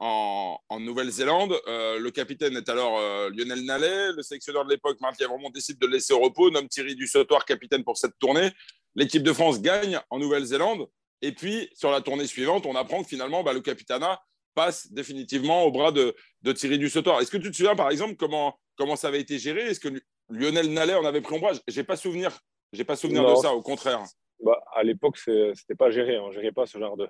euh, 0.00 0.04
en, 0.04 0.80
Nouvelle-Zélande. 0.80 1.54
Euh, 1.66 1.98
le 1.98 2.10
capitaine 2.10 2.56
est 2.56 2.68
alors 2.68 3.00
Lionel 3.30 3.64
Nallet. 3.64 4.12
Le 4.12 4.22
sélectionneur 4.22 4.64
de 4.64 4.70
l'époque, 4.70 5.00
Marc 5.00 5.18
Lièvremont, 5.18 5.50
décide 5.50 5.78
de 5.78 5.86
le 5.86 5.92
laisser 5.92 6.12
au 6.12 6.20
repos, 6.20 6.50
nomme 6.50 6.68
Thierry 6.68 6.94
Dussautoir 6.94 7.44
capitaine 7.44 7.84
pour 7.84 7.96
cette 7.96 8.18
tournée. 8.18 8.50
L'équipe 8.94 9.22
de 9.22 9.32
France 9.32 9.60
gagne 9.60 10.00
en 10.10 10.18
Nouvelle-Zélande. 10.18 10.88
Et 11.22 11.32
puis, 11.32 11.68
sur 11.74 11.90
la 11.90 12.00
tournée 12.00 12.26
suivante, 12.26 12.66
on 12.66 12.76
apprend 12.76 13.02
que 13.02 13.08
finalement, 13.08 13.42
bah, 13.42 13.52
le 13.52 13.60
capitana 13.60 14.20
passe 14.54 14.92
définitivement 14.92 15.64
au 15.64 15.70
bras 15.70 15.92
de, 15.92 16.14
Thierry 16.52 16.78
Dussautoir. 16.78 17.20
Est-ce 17.20 17.30
que 17.30 17.36
tu 17.36 17.50
te 17.50 17.56
souviens, 17.56 17.76
par 17.76 17.90
exemple, 17.90 18.16
comment, 18.16 18.58
comment 18.76 18.96
ça 18.96 19.08
avait 19.08 19.20
été 19.20 19.38
géré? 19.38 19.62
Est-ce 19.62 19.80
que 19.80 19.88
Lionel 20.28 20.72
Nallet 20.72 20.94
en 20.94 21.04
avait 21.04 21.20
pris 21.20 21.34
ombrage? 21.34 21.60
J'ai 21.68 21.84
pas 21.84 21.96
souvenir. 21.96 22.38
J'ai 22.72 22.84
pas 22.84 22.96
souvenir 22.96 23.28
de 23.28 23.34
ça, 23.36 23.52
au 23.52 23.62
contraire 23.62 24.04
bah, 24.42 24.60
À 24.74 24.82
l'époque, 24.82 25.18
ce 25.18 25.50
n'était 25.50 25.74
pas 25.76 25.90
géré. 25.90 26.18
On 26.18 26.28
ne 26.28 26.32
gérait 26.32 26.52
pas 26.52 26.66
ce 26.66 26.78
genre 26.78 26.96
de, 26.96 27.08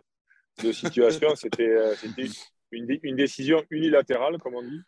de 0.62 0.72
situation. 0.72 1.35
C'était 1.37 1.68
euh, 1.68 1.94
une, 2.70 3.16
décision 3.16 3.62
unilatérale, 3.70 4.38
comme 4.38 4.54
on 4.54 4.62
dit. 4.62 4.81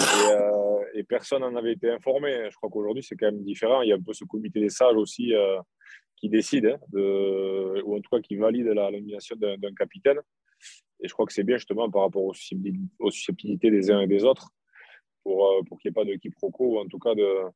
Euh, 0.00 0.84
et, 0.94 1.04
personne 1.04 1.40
n'en 1.40 1.54
avait 1.56 1.72
été 1.72 1.90
informé. 1.90 2.48
Je 2.50 2.56
crois 2.56 2.70
qu'aujourd'hui, 2.70 3.02
c'est 3.02 3.16
quand 3.16 3.26
même 3.26 3.42
différent. 3.42 3.82
Il 3.82 3.88
y 3.88 3.92
a 3.92 3.96
un 3.96 4.02
peu 4.02 4.12
ce 4.12 4.24
comité 4.24 4.60
des 4.60 4.68
sages 4.68 4.96
aussi 4.96 5.34
euh, 5.34 5.58
qui 6.16 6.28
décide, 6.28 6.66
hein, 6.66 6.78
ou 7.84 7.96
en 7.96 8.00
tout 8.00 8.10
cas 8.10 8.20
qui 8.20 8.36
valide 8.36 8.66
la 8.66 8.90
nomination 8.90 9.36
d'un 9.36 9.74
capitaine. 9.74 10.20
Et 11.00 11.08
je 11.08 11.12
crois 11.12 11.26
que 11.26 11.32
c'est 11.32 11.44
bien 11.44 11.56
justement 11.56 11.90
par 11.90 12.02
rapport 12.02 12.22
aux 12.24 12.32
susceptibilités 13.10 13.70
des 13.70 13.90
uns 13.90 14.00
et 14.00 14.06
des 14.06 14.24
autres 14.24 14.48
pour, 15.22 15.62
pour 15.66 15.78
qu'il 15.78 15.90
n'y 15.90 15.92
ait 15.92 16.04
pas 16.04 16.10
de 16.10 16.16
quiproquo 16.16 16.76
ou 16.76 16.78
en 16.78 16.86
tout 16.86 16.98
cas 16.98 17.14
de, 17.14 17.50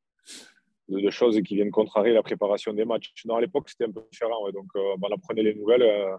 de, 0.89 1.11
choses 1.11 1.41
qui 1.43 1.55
viennent 1.55 1.71
contrarier 1.71 2.15
la 2.15 2.23
préparation 2.23 2.73
des 2.73 2.85
matchs. 2.85 3.13
Non, 3.25 3.37
à 3.37 3.41
l'époque, 3.41 3.69
c'était 3.69 3.85
un 3.85 3.93
peu 3.93 4.03
différent. 4.11 4.51
donc, 4.51 4.67
euh, 4.77 4.97
on 5.01 5.15
apprenait 5.15 5.43
les 5.43 5.55
nouvelles, 5.55 5.83
euh, 5.83 6.15
euh, 6.15 6.19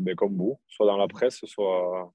mais 0.00 0.14
comme 0.14 0.36
vous, 0.36 0.58
soit 0.66 0.86
dans 0.86 0.96
la 0.96 1.08
presse, 1.08 1.40
soit, 1.44 2.12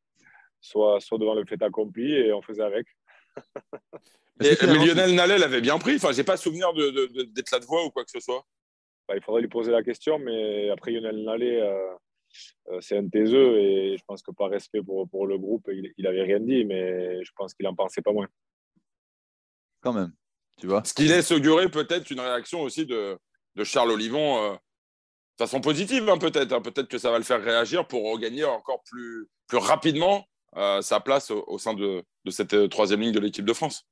soit, 0.62 1.00
soit 1.00 1.18
devant 1.18 1.36
le 1.36 1.46
fait 1.46 1.62
accompli 1.62 2.14
et 2.14 2.34
on 2.34 2.42
faisait 2.42 2.64
avec. 2.64 2.88
mais 4.40 4.56
Lionel 4.62 5.16
Nallet 5.16 5.38
l'avait 5.38 5.62
bien 5.62 5.78
pris? 5.78 5.96
Enfin, 5.96 6.12
j'ai 6.12 6.24
pas 6.24 6.38
souvenir 6.38 6.74
d'être 6.74 7.52
là 7.52 7.60
de 7.60 7.66
voix 7.66 7.86
ou 7.86 7.90
quoi 7.90 8.04
que 8.04 8.12
ce 8.12 8.20
soit. 8.20 8.46
Bah, 9.08 9.16
il 9.16 9.24
faudrait 9.24 9.42
lui 9.42 9.50
poser 9.50 9.72
la 9.72 9.84
question, 9.84 10.18
mais 10.18 10.70
après 10.70 10.92
Lionel 10.92 11.24
Nallet, 11.24 11.62
euh, 11.62 11.94
euh, 12.70 12.80
c'est 12.82 12.98
un 12.98 13.08
taiseux 13.08 13.60
et 13.60 13.98
je 13.98 14.04
pense 14.06 14.22
que 14.22 14.32
par 14.32 14.50
respect 14.50 14.82
pour, 14.82 15.10
pour 15.10 15.28
le 15.28 15.38
groupe, 15.38 15.70
il, 15.72 15.94
il 15.98 16.08
avait 16.08 16.24
rien 16.24 16.40
dit, 16.40 16.64
mais 16.66 17.24
je 17.24 17.32
pense 17.36 17.54
qu'il 17.54 17.68
en 17.68 17.76
pensait 17.76 18.02
pas 18.02 18.14
moins. 18.14 18.28
Quand 19.82 19.94
même, 19.94 20.14
tu 20.58 20.68
vois. 20.68 20.84
Ce 20.86 20.94
qui 20.94 21.04
laisse 21.04 21.32
augurer 21.32 21.70
peut-être 21.70 22.10
une 22.12 22.22
réaction 22.22 22.62
aussi 22.62 22.86
de, 22.86 23.18
de 23.56 23.64
Charles 23.64 23.92
Olivon. 23.92 24.38
Euh, 24.44 24.56
de 25.38 25.44
façon 25.44 25.62
positive, 25.62 26.10
hein, 26.10 26.18
peut-être. 26.18 26.54
Hein. 26.54 26.62
Peut-être 26.62 26.88
que 26.88 26.98
ça 26.98 27.12
va 27.12 27.18
le 27.18 27.24
faire 27.24 27.44
réagir 27.44 27.88
pour 27.88 28.12
regagner 28.12 28.44
encore 28.46 28.84
plus, 28.84 29.28
plus 29.48 29.58
rapidement 29.58 30.28
sa 30.82 31.00
place 31.00 31.32
au, 31.32 31.58
sein 31.58 31.74
de, 31.74 32.04
de 32.26 32.32
cette 32.32 32.70
troisième 32.70 33.02
ligne 33.02 33.12
de 33.12 33.20
l'équipe 33.20 33.44
de 33.44 33.54
France. 33.54 33.88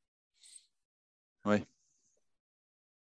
Oui. 1.45 1.63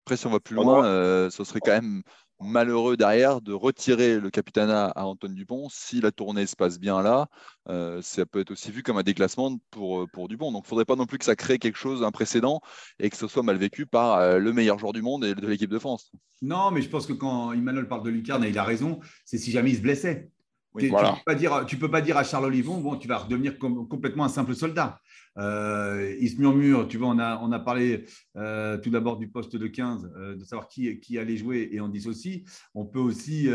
Après, 0.07 0.15
si 0.15 0.25
on 0.25 0.29
va 0.29 0.39
plus 0.39 0.55
loin, 0.55 0.85
euh, 0.85 1.29
ce 1.29 1.43
serait 1.43 1.59
quand 1.59 1.73
même 1.73 2.01
malheureux 2.39 2.97
derrière 2.97 3.41
de 3.41 3.53
retirer 3.53 4.19
le 4.19 4.29
capitanat 4.29 4.87
à 4.87 5.05
Antoine 5.05 5.33
Dupont. 5.33 5.67
Si 5.69 6.01
la 6.01 6.11
tournée 6.11 6.45
se 6.45 6.55
passe 6.55 6.79
bien 6.79 7.01
là, 7.01 7.27
euh, 7.69 8.01
ça 8.01 8.25
peut 8.25 8.39
être 8.39 8.51
aussi 8.51 8.71
vu 8.71 8.83
comme 8.83 8.97
un 8.97 9.03
déclassement 9.03 9.57
pour, 9.71 10.01
euh, 10.01 10.07
pour 10.07 10.27
Dupont. 10.27 10.51
Donc 10.51 10.63
il 10.63 10.67
ne 10.67 10.69
faudrait 10.69 10.85
pas 10.85 10.95
non 10.95 11.05
plus 11.05 11.17
que 11.17 11.25
ça 11.25 11.35
crée 11.35 11.59
quelque 11.59 11.77
chose, 11.77 12.03
un 12.03 12.11
précédent, 12.11 12.61
et 12.99 13.09
que 13.09 13.17
ce 13.17 13.27
soit 13.27 13.43
mal 13.43 13.57
vécu 13.57 13.85
par 13.85 14.39
le 14.39 14.53
meilleur 14.53 14.79
joueur 14.79 14.93
du 14.93 15.01
monde 15.01 15.25
et 15.25 15.35
de 15.35 15.47
l'équipe 15.47 15.69
de 15.69 15.79
France. 15.79 16.11
Non, 16.41 16.71
mais 16.71 16.81
je 16.81 16.89
pense 16.89 17.07
que 17.07 17.13
quand 17.13 17.51
Emmanuel 17.53 17.87
parle 17.87 18.03
de 18.03 18.09
Lucarne, 18.09 18.43
il 18.43 18.57
a 18.57 18.63
raison, 18.63 18.99
c'est 19.25 19.37
si 19.37 19.51
jamais 19.51 19.71
il 19.71 19.77
se 19.77 19.81
blessait. 19.81 20.29
Tu 20.77 20.91
ne 20.91 20.95
peux, 20.95 21.23
pas 21.25 21.35
dire, 21.35 21.65
peux 21.79 21.91
pas 21.91 22.01
dire 22.01 22.17
à 22.17 22.23
Charles 22.23 22.45
Olivon, 22.45 22.79
bon, 22.79 22.97
tu 22.97 23.07
vas 23.07 23.17
redevenir 23.17 23.57
complètement 23.57 24.25
un 24.25 24.29
simple 24.29 24.53
soldat. 24.53 24.99
Euh, 25.37 26.15
il 26.19 26.29
se 26.29 26.37
murmure, 26.37 26.87
tu 26.87 26.97
vois, 26.97 27.09
on 27.09 27.19
a, 27.19 27.39
on 27.41 27.51
a 27.51 27.59
parlé 27.59 28.05
euh, 28.35 28.77
tout 28.77 28.89
d'abord 28.89 29.17
du 29.17 29.27
poste 29.27 29.55
de 29.55 29.67
15, 29.67 30.11
euh, 30.15 30.35
de 30.35 30.43
savoir 30.43 30.67
qui, 30.67 30.99
qui 30.99 31.19
allait 31.19 31.37
jouer 31.37 31.69
et 31.71 31.79
on 31.79 31.89
dissocie. 31.89 32.43
On 32.73 32.85
peut 32.85 32.99
aussi 32.99 33.49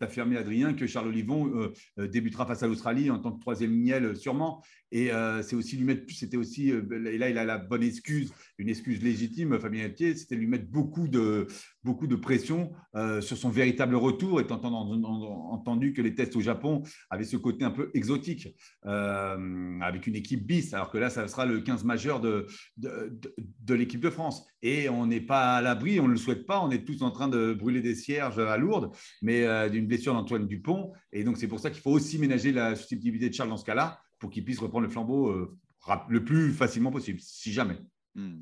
t'affirmer, 0.00 0.36
Adrien, 0.36 0.74
que 0.74 0.86
Charles 0.86 1.08
Olivon 1.08 1.72
débutera 1.96 2.46
face 2.46 2.62
à 2.62 2.66
l'Australie 2.66 3.10
en 3.10 3.18
tant 3.18 3.32
que 3.32 3.40
troisième 3.40 3.72
lignel, 3.72 4.16
sûrement. 4.16 4.62
Et 4.90 5.10
c'est 5.42 5.56
aussi 5.56 5.76
lui 5.76 5.84
mettre, 5.84 6.02
c'était 6.14 6.36
aussi, 6.36 6.70
et 6.70 7.18
là 7.18 7.28
il 7.28 7.38
a 7.38 7.44
la 7.44 7.58
bonne 7.58 7.82
excuse, 7.82 8.32
une 8.58 8.68
excuse 8.68 9.02
légitime, 9.02 9.58
Fabien 9.58 9.86
Etier, 9.86 10.14
c'était 10.14 10.36
lui 10.36 10.46
mettre 10.46 10.66
beaucoup 10.66 11.08
de, 11.08 11.46
beaucoup 11.84 12.06
de 12.06 12.16
pression 12.16 12.72
sur 13.20 13.36
son 13.36 13.50
véritable 13.50 13.96
retour, 13.96 14.40
étant 14.40 14.60
entendu 14.62 15.92
que 15.92 16.02
les 16.02 16.14
tests 16.14 16.36
au 16.36 16.40
Japon 16.40 16.82
avaient 17.10 17.24
ce 17.24 17.36
côté 17.36 17.64
un 17.64 17.70
peu 17.70 17.90
exotique, 17.94 18.54
avec 18.84 20.06
une 20.06 20.14
équipe 20.14 20.46
bis 20.46 20.72
alors 20.72 20.90
que 20.90 20.98
là, 20.98 21.10
ça 21.10 21.26
sera 21.28 21.46
le 21.46 21.60
15 21.60 21.84
majeur 21.84 22.20
de, 22.20 22.46
de, 22.76 23.74
l'équipe 23.74 24.00
de 24.00 24.10
France. 24.10 24.46
Et 24.62 24.88
on 24.88 25.06
n'est 25.06 25.20
pas 25.20 25.56
à 25.56 25.62
l'abri, 25.62 26.00
on 26.00 26.06
ne 26.06 26.12
le 26.12 26.18
souhaite 26.18 26.46
pas, 26.46 26.60
on 26.60 26.70
est 26.70 26.84
tous 26.84 27.02
en 27.02 27.10
train 27.10 27.28
de 27.28 27.52
brûler 27.52 27.80
des 27.80 27.94
cierges 27.94 28.38
à 28.38 28.56
Lourdes, 28.56 28.94
mais 29.22 29.44
euh, 29.44 29.68
d'une 29.68 29.86
blessure 29.86 30.14
d'Antoine 30.14 30.46
Dupont. 30.46 30.92
Et 31.12 31.24
donc, 31.24 31.36
c'est 31.36 31.48
pour 31.48 31.60
ça 31.60 31.70
qu'il 31.70 31.80
faut 31.80 31.90
aussi 31.90 32.18
ménager 32.18 32.52
la 32.52 32.76
susceptibilité 32.76 33.28
de 33.28 33.34
Charles 33.34 33.50
dans 33.50 33.56
ce 33.56 33.64
cas-là, 33.64 34.00
pour 34.18 34.30
qu'il 34.30 34.44
puisse 34.44 34.58
reprendre 34.58 34.86
le 34.86 34.92
flambeau 34.92 35.28
euh, 35.28 35.58
le 36.08 36.24
plus 36.24 36.52
facilement 36.52 36.90
possible, 36.90 37.18
si 37.20 37.52
jamais. 37.52 37.78
Hmm. 38.14 38.40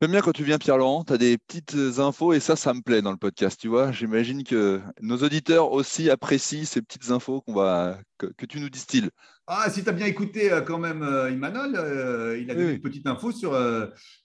J'aime 0.00 0.12
bien 0.12 0.20
quand 0.20 0.32
tu 0.32 0.44
viens, 0.44 0.58
Pierre-Laurent, 0.58 1.02
tu 1.04 1.12
as 1.12 1.18
des 1.18 1.38
petites 1.38 1.74
infos 1.98 2.32
et 2.32 2.38
ça, 2.38 2.54
ça 2.54 2.72
me 2.72 2.82
plaît 2.82 3.02
dans 3.02 3.10
le 3.10 3.16
podcast, 3.16 3.60
tu 3.60 3.66
vois. 3.66 3.90
J'imagine 3.90 4.44
que 4.44 4.80
nos 5.00 5.16
auditeurs 5.24 5.72
aussi 5.72 6.08
apprécient 6.08 6.64
ces 6.64 6.82
petites 6.82 7.10
infos 7.10 7.40
qu'on 7.40 7.54
va, 7.54 7.98
que, 8.16 8.46
tu 8.46 8.60
nous 8.60 8.70
distilles. 8.70 9.10
Ah, 9.50 9.70
si 9.70 9.82
tu 9.82 9.88
as 9.88 9.92
bien 9.92 10.04
écouté 10.04 10.52
euh, 10.52 10.60
quand 10.60 10.76
même 10.76 11.02
euh, 11.02 11.30
Imanol, 11.30 11.74
euh, 11.74 12.38
il 12.38 12.50
a 12.50 12.54
des 12.54 12.76
petites 12.76 13.06
infos 13.06 13.32
sur, 13.32 13.58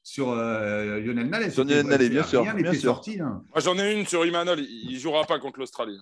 sur 0.04 0.36
Lionel 0.36 1.30
Nallet. 1.30 1.50
Sur 1.50 1.64
Lionel 1.64 1.88
Nallet, 1.88 2.10
bien 2.10 2.24
sûr. 2.24 2.42
Rien 2.42 2.54
n'était 2.54 2.76
sorti. 2.76 3.22
Hein. 3.22 3.42
Moi, 3.50 3.62
j'en 3.62 3.78
ai 3.78 3.94
une 3.94 4.06
sur 4.06 4.26
Imanol, 4.26 4.60
il 4.60 4.94
ne 4.94 5.00
jouera 5.00 5.24
pas 5.24 5.40
contre 5.40 5.60
l'Australie. 5.60 5.98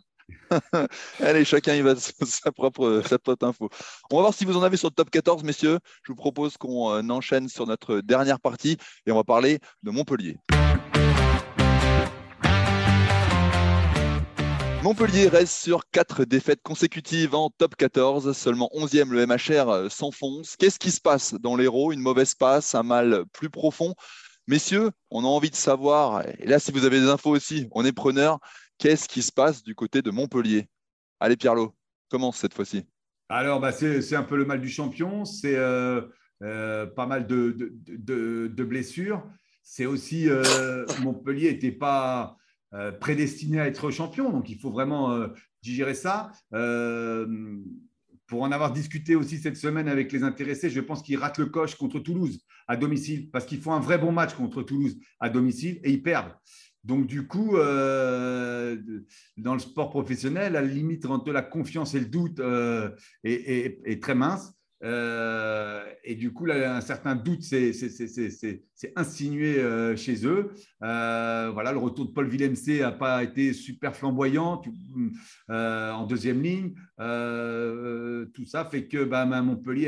Allez, 1.20 1.46
chacun 1.46 1.76
il 1.76 1.84
va 1.84 1.94
sa 1.96 2.52
propre, 2.52 3.04
sa 3.06 3.20
propre 3.20 3.46
info. 3.46 3.70
On 4.10 4.16
va 4.16 4.22
voir 4.24 4.34
si 4.34 4.44
vous 4.44 4.58
en 4.58 4.64
avez 4.64 4.78
sur 4.78 4.90
le 4.90 4.96
top 4.96 5.12
14, 5.12 5.44
messieurs. 5.44 5.78
Je 6.04 6.12
vous 6.12 6.18
propose 6.18 6.58
qu'on 6.58 7.08
enchaîne 7.12 7.48
sur 7.48 7.68
notre 7.68 8.02
dernière 8.02 8.40
partie 8.40 8.78
et 9.06 9.12
on 9.12 9.16
va 9.18 9.24
parler 9.24 9.60
de 9.84 9.92
Montpellier. 9.92 10.38
Montpellier 14.84 15.28
reste 15.28 15.54
sur 15.54 15.90
quatre 15.92 16.26
défaites 16.26 16.62
consécutives 16.64 17.36
en 17.36 17.50
top 17.50 17.76
14, 17.76 18.36
seulement 18.36 18.70
11e 18.74 19.10
le 19.10 19.26
MHR 19.28 19.70
euh, 19.70 19.90
s'enfonce. 19.90 20.56
Qu'est-ce 20.56 20.80
qui 20.80 20.92
se 20.92 21.00
passe 21.00 21.36
dans 21.36 21.56
l'héros 21.56 21.92
Une 21.92 22.00
mauvaise 22.00 22.34
passe, 22.34 22.74
un 22.74 22.84
mal 22.84 23.26
plus 23.32 23.50
profond 23.50 23.94
Messieurs, 24.48 24.90
on 25.12 25.24
a 25.24 25.28
envie 25.28 25.52
de 25.52 25.56
savoir, 25.56 26.26
et 26.40 26.48
là 26.48 26.58
si 26.60 26.72
vous 26.72 26.84
avez 26.84 27.00
des 27.00 27.08
infos 27.08 27.30
aussi, 27.30 27.68
on 27.72 27.86
est 27.86 27.92
preneur, 27.92 28.40
Qu'est-ce 28.82 29.08
qui 29.08 29.22
se 29.22 29.32
passe 29.32 29.62
du 29.62 29.76
côté 29.76 30.02
de 30.02 30.10
Montpellier? 30.10 30.68
Allez, 31.20 31.38
Pierlot, 31.38 31.76
commence 32.10 32.38
cette 32.38 32.56
fois-ci. 32.56 32.84
Alors, 33.30 33.60
bah, 33.60 33.72
c'est 33.72 34.16
un 34.16 34.24
peu 34.24 34.36
le 34.36 34.44
mal 34.44 34.60
du 34.60 34.70
champion. 34.70 35.24
C'est 35.24 35.56
euh, 35.56 36.02
euh, 36.42 36.88
pas 36.88 37.06
mal 37.06 37.28
de, 37.28 38.64
blessures. 38.64 39.24
C'est 39.62 39.86
aussi 39.86 40.28
Montpellier 41.04 41.52
n'était 41.52 41.72
pas 41.72 42.38
prédestiné 43.00 43.60
à 43.60 43.68
être 43.68 43.92
champion, 43.92 44.32
donc 44.32 44.50
il 44.50 44.60
faut 44.60 44.72
vraiment 44.72 45.28
digérer 45.62 45.94
ça. 45.94 46.32
pour 48.28 48.44
en 48.44 48.52
avoir 48.52 48.72
discuté 48.72 49.16
aussi 49.16 49.38
cette 49.40 49.58
semaine 49.58 49.88
avec 49.88 50.12
les 50.12 50.24
intéressés, 50.24 50.70
je 50.70 50.80
pense 50.80 51.02
qu'ils 51.02 51.18
ratent 51.18 51.38
le 51.38 51.48
coche 51.48 51.76
contre 51.76 52.00
Toulouse 52.00 52.40
à 52.68 52.78
domicile 52.78 53.30
parce 53.32 53.46
qu'ils 53.46 53.60
font 53.60 53.74
un 53.74 53.80
vrai 53.80 53.98
bon 53.98 54.12
match 54.12 54.34
contre 54.34 54.64
Toulouse 54.64 54.98
à 55.20 55.30
domicile 55.30 55.80
et 55.84 55.92
ils 55.92 56.02
perdent. 56.02 56.34
Donc, 56.84 57.06
du 57.06 57.28
coup, 57.28 57.58
euh, 57.58 58.78
dans 59.38 59.54
le 59.54 59.60
sport 59.60 59.92
professionnel, 59.92 60.54
la 60.54 60.62
limite 60.62 61.06
entre 61.06 61.32
la 61.32 61.44
confiance 61.44 61.94
et 61.94 62.00
le 62.00 62.08
doute 62.08 62.40
euh, 62.40 62.90
est, 63.24 64.02
très 64.02 64.16
mince. 64.16 64.54
Euh, 64.84 65.84
et 66.04 66.16
du 66.16 66.34
coup, 66.34 66.48
un 66.50 66.82
certain 66.82 67.16
doute 67.16 67.44
s'est 67.44 67.72
insinué 68.96 69.56
chez 69.96 70.26
eux. 70.26 70.52
voilà, 70.80 71.72
le 71.72 71.78
retour 71.78 72.08
de 72.08 72.12
Paul 72.12 72.28
Villemc 72.28 72.54
n'a 72.80 72.92
pas 72.92 73.24
été 73.24 73.54
super 73.54 73.96
flamboyant 73.96 74.62
en 75.50 76.06
deuxième 76.06 76.42
ligne. 76.42 76.74
tout 76.98 78.46
ça 78.46 78.66
fait 78.66 78.88
que 78.88 79.04
bah, 79.04 79.26
Montpellier 79.26 79.86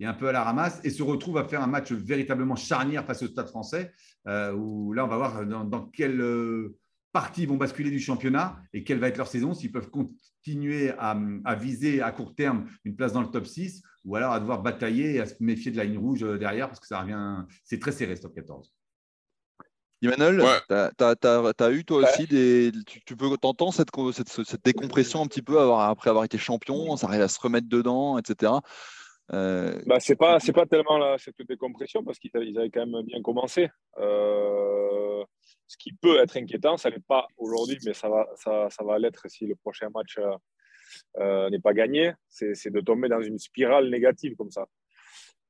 est 0.00 0.06
un 0.06 0.14
peu 0.14 0.28
à 0.28 0.32
la 0.32 0.42
ramasse 0.42 0.80
et 0.84 0.90
se 0.90 1.02
retrouve 1.02 1.38
à 1.38 1.44
faire 1.44 1.62
un 1.62 1.66
match 1.66 1.92
véritablement 1.92 2.56
charnière 2.56 3.04
face 3.04 3.22
au 3.22 3.26
Stade 3.26 3.48
français, 3.48 3.92
euh, 4.26 4.52
où 4.52 4.92
là, 4.92 5.04
on 5.04 5.08
va 5.08 5.16
voir 5.16 5.46
dans, 5.46 5.90
euh, 6.00 6.76
partie 7.12 7.46
vont 7.46 7.56
basculer 7.56 7.90
du 7.90 8.00
championnat 8.00 8.60
et 8.72 8.84
quelle 8.84 8.98
va 8.98 9.08
être 9.08 9.16
leur 9.16 9.28
saison, 9.28 9.54
s'ils 9.54 9.72
peuvent 9.72 9.90
continuer 9.90 10.92
à, 10.98 11.54
viser 11.54 12.02
à 12.02 12.12
court 12.12 12.34
terme 12.34 12.68
une 12.84 12.96
place 12.96 13.12
dans 13.12 13.22
le 13.22 13.28
top 13.28 13.46
6 13.46 13.82
ou 14.04 14.16
alors 14.16 14.32
à 14.32 14.40
devoir 14.40 14.62
batailler 14.62 15.16
et 15.16 15.20
à 15.20 15.26
se 15.26 15.34
méfier 15.40 15.70
de 15.70 15.76
la 15.76 15.84
ligne 15.84 15.98
rouge 15.98 16.22
euh, 16.22 16.38
derrière 16.38 16.68
parce 16.68 16.80
que 16.80 16.86
ça 16.86 17.00
revient, 17.00 17.44
c'est 17.64 17.78
très 17.78 17.92
serré 17.92 18.16
ce 18.16 18.22
top 18.22 18.34
14. 18.34 18.72
Emmanuel, 20.02 20.42
tu 20.68 20.74
as, 21.04 21.70
eu 21.72 21.84
toi 21.84 21.98
aussi 21.98 22.26
des. 22.26 22.72
Tu, 23.04 23.16
peux 23.16 23.36
t'entendre 23.36 23.74
cette, 23.74 23.90
cette, 24.28 24.64
décompression 24.64 25.22
un 25.22 25.26
petit 25.26 25.42
peu 25.42 25.60
après 25.60 26.08
avoir 26.08 26.24
été 26.24 26.38
champion, 26.38 26.96
ça 26.96 27.06
arrive 27.06 27.20
à 27.20 27.28
se 27.28 27.38
remettre 27.38 27.68
dedans, 27.68 28.16
etc. 28.16 28.52
Euh, 29.32 29.78
bah, 29.86 30.00
c'est 30.00 30.16
pas 30.16 30.40
c'est 30.40 30.52
pas 30.52 30.66
tellement 30.66 30.98
la, 30.98 31.16
cette 31.18 31.40
décompression 31.42 32.02
parce 32.02 32.18
qu'ils 32.18 32.30
avaient 32.34 32.70
quand 32.70 32.86
même 32.86 33.02
bien 33.02 33.22
commencé. 33.22 33.68
Euh, 33.98 35.24
ce 35.66 35.76
qui 35.76 35.92
peut 35.92 36.20
être 36.20 36.36
inquiétant, 36.36 36.76
ça 36.76 36.90
n'est 36.90 37.00
pas 37.00 37.28
aujourd'hui, 37.36 37.78
mais 37.84 37.94
ça 37.94 38.08
va 38.08 38.28
ça, 38.36 38.68
ça 38.70 38.84
va 38.84 38.98
l'être 38.98 39.28
si 39.28 39.46
le 39.46 39.54
prochain 39.54 39.88
match 39.94 40.18
euh, 41.18 41.50
n'est 41.50 41.60
pas 41.60 41.74
gagné. 41.74 42.12
C'est 42.28 42.72
de 42.72 42.80
tomber 42.80 43.08
dans 43.08 43.22
une 43.22 43.38
spirale 43.38 43.88
négative 43.88 44.34
comme 44.36 44.50
ça. 44.50 44.66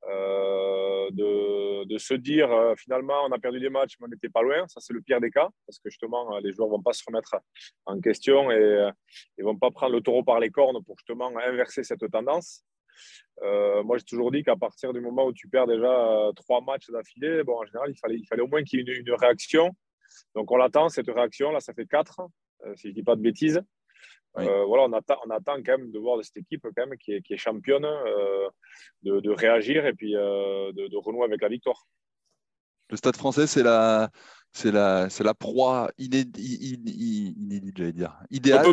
De, 0.07 1.85
de, 1.85 1.99
se 1.99 2.15
dire 2.15 2.49
finalement 2.77 3.25
on 3.29 3.33
a 3.33 3.39
perdu 3.39 3.59
des 3.59 3.69
matchs 3.69 3.97
mais 3.99 4.07
on 4.07 4.11
n'était 4.11 4.29
pas 4.29 4.43
loin, 4.43 4.67
ça 4.69 4.81
c'est 4.81 4.93
le 4.93 5.03
pire 5.03 5.21
des 5.21 5.31
cas 5.31 5.49
parce 5.67 5.79
que 5.81 5.91
justement 5.91 6.39
les 6.39 6.53
joueurs 6.53 6.69
vont 6.69 6.81
pas 6.81 6.93
se 6.93 7.03
remettre 7.05 7.37
en 7.85 8.01
question 8.01 8.51
et 8.53 8.91
ils 9.37 9.45
vont 9.45 9.59
pas 9.59 9.71
prendre 9.73 9.93
le 9.93 10.01
taureau 10.01 10.23
par 10.23 10.39
les 10.39 10.51
cornes 10.51 10.83
pour 10.85 10.97
justement 10.99 11.37
inverser 11.37 11.83
cette 11.83 12.09
tendance. 12.11 12.65
Euh, 13.43 13.83
moi, 13.83 13.99
j'ai 13.99 14.05
toujours 14.05 14.31
dit 14.31 14.43
qu'à 14.43 14.57
partir 14.57 14.93
du 14.93 15.01
moment 15.01 15.27
où 15.27 15.33
tu 15.33 15.49
perds 15.49 15.67
déjà 15.67 15.91
euh, 15.91 16.33
trois 16.33 16.61
matchs 16.61 16.91
d'affilée, 16.91 17.43
bon, 17.43 17.59
en 17.59 17.65
général, 17.65 17.91
il 17.91 17.99
fallait, 17.99 18.17
il 18.17 18.27
fallait 18.27 18.43
au 18.43 18.49
moins 18.49 18.63
qu'il 18.63 18.81
y 18.81 18.91
ait 18.91 18.97
une, 18.97 19.13
réaction. 19.15 19.71
Donc, 20.35 20.51
on 20.51 20.57
l'attend, 20.57 20.89
cette 20.89 21.09
réaction. 21.09 21.51
Là, 21.51 21.61
ça 21.61 21.73
fait 21.73 21.87
quatre, 21.87 22.21
euh, 22.67 22.75
si 22.77 22.83
je 22.85 22.89
ne 22.89 22.95
dis 22.95 23.03
pas 23.03 23.17
de 23.17 23.23
bêtises. 23.23 23.63
voilà, 24.35 24.85
on 24.85 24.93
attend, 24.93 25.17
on 25.27 25.31
attend 25.31 25.57
quand 25.57 25.79
même 25.79 25.91
de 25.91 25.99
voir 25.99 26.19
de 26.19 26.23
cette 26.23 26.37
équipe 26.37 26.63
quand 26.63 26.87
même 26.87 26.99
qui 26.99 27.13
est, 27.13 27.23
qui 27.23 27.35
est 27.35 27.39
championne 27.39 27.87
de, 29.03 29.21
de, 29.21 29.31
réagir 29.31 29.87
et 29.87 29.93
puis 29.93 30.13
de, 30.13 30.89
de 30.89 30.97
renouer 30.97 31.25
avec 31.25 31.43
la 31.43 31.49
victoire. 31.49 31.87
Le 32.91 32.97
Stade 32.97 33.17
français, 33.17 33.47
c'est 33.47 33.63
la, 33.63 34.11
c'est 34.53 34.73
la, 34.73 35.09
c'est 35.11 35.25
la 35.25 35.35
proie 35.35 35.91
inédite, 35.99 36.37
j'allais 37.77 37.93
dire. 37.93 38.17
Idéale. 38.31 38.67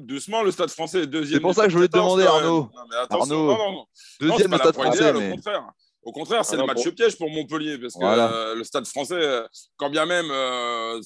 Doucement, 0.00 0.42
le 0.42 0.50
Stade 0.50 0.70
français 0.70 1.02
est 1.02 1.06
deuxième. 1.06 1.38
C'est 1.38 1.42
pour 1.42 1.54
ça 1.54 1.64
que 1.64 1.70
je 1.70 1.76
voulais 1.76 1.88
te 1.88 1.96
demander, 1.96 2.24
Arnaud. 2.24 2.70
Non, 2.74 2.82
mais 2.90 2.96
attention, 2.96 3.50
Arnaud, 3.50 3.58
non, 3.58 3.72
non. 3.72 3.86
Deuxième 4.20 4.50
le 4.50 4.58
Stade 4.58 4.74
français. 4.74 5.12
Au 5.12 5.30
contraire. 5.34 5.72
Au 6.02 6.12
contraire, 6.12 6.44
c'est 6.44 6.56
ah 6.56 6.60
le 6.60 6.66
match 6.66 6.88
piège 6.90 7.18
pour 7.18 7.28
Montpellier, 7.28 7.76
parce 7.76 7.92
que 7.92 8.02
euh, 8.02 8.54
le 8.54 8.64
Stade 8.64 8.86
français, 8.86 9.42
quand 9.76 9.90
bien 9.90 10.06
même 10.06 10.30
euh, 10.30 11.00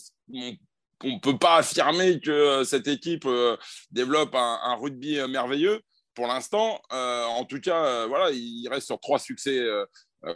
on 1.03 1.09
ne 1.09 1.19
peut 1.19 1.37
pas 1.37 1.57
affirmer 1.57 2.21
que 2.21 2.63
cette 2.63 2.87
équipe 2.87 3.25
euh, 3.27 3.57
développe 3.91 4.35
un, 4.35 4.77
rugby 4.81 5.19
merveilleux, 5.29 5.81
pour 6.15 6.29
l'instant, 6.29 6.81
en 6.91 7.45
tout 7.45 7.59
cas, 7.61 8.07
voilà, 8.07 8.31
il 8.31 8.69
reste 8.69 8.87
sur 8.87 9.01
trois 9.01 9.19
succès 9.19 9.59
euh, 9.59 9.85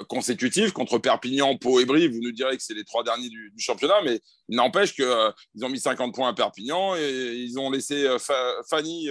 consécutifs 0.08 0.72
contre 0.72 0.98
Perpignan, 0.98 1.56
Pau 1.56 1.80
et 1.80 1.84
Brie. 1.84 2.08
Vous 2.08 2.20
nous 2.20 2.32
direz 2.32 2.56
que 2.56 2.62
c'est 2.62 2.74
les 2.74 2.84
trois 2.84 3.04
derniers 3.04 3.28
du, 3.28 3.52
championnat, 3.58 4.00
mais 4.04 4.20
il 4.48 4.56
n'empêche 4.56 4.94
qu'ils 4.94 5.04
euh, 5.04 5.30
ont 5.62 5.68
mis 5.68 5.80
50 5.80 6.14
points 6.14 6.28
à 6.28 6.34
Perpignan 6.34 6.96
et 6.96 7.34
ils 7.34 7.58
ont 7.58 7.70
laissé 7.70 8.06
euh, 8.06 8.18
Fanny 8.68 9.08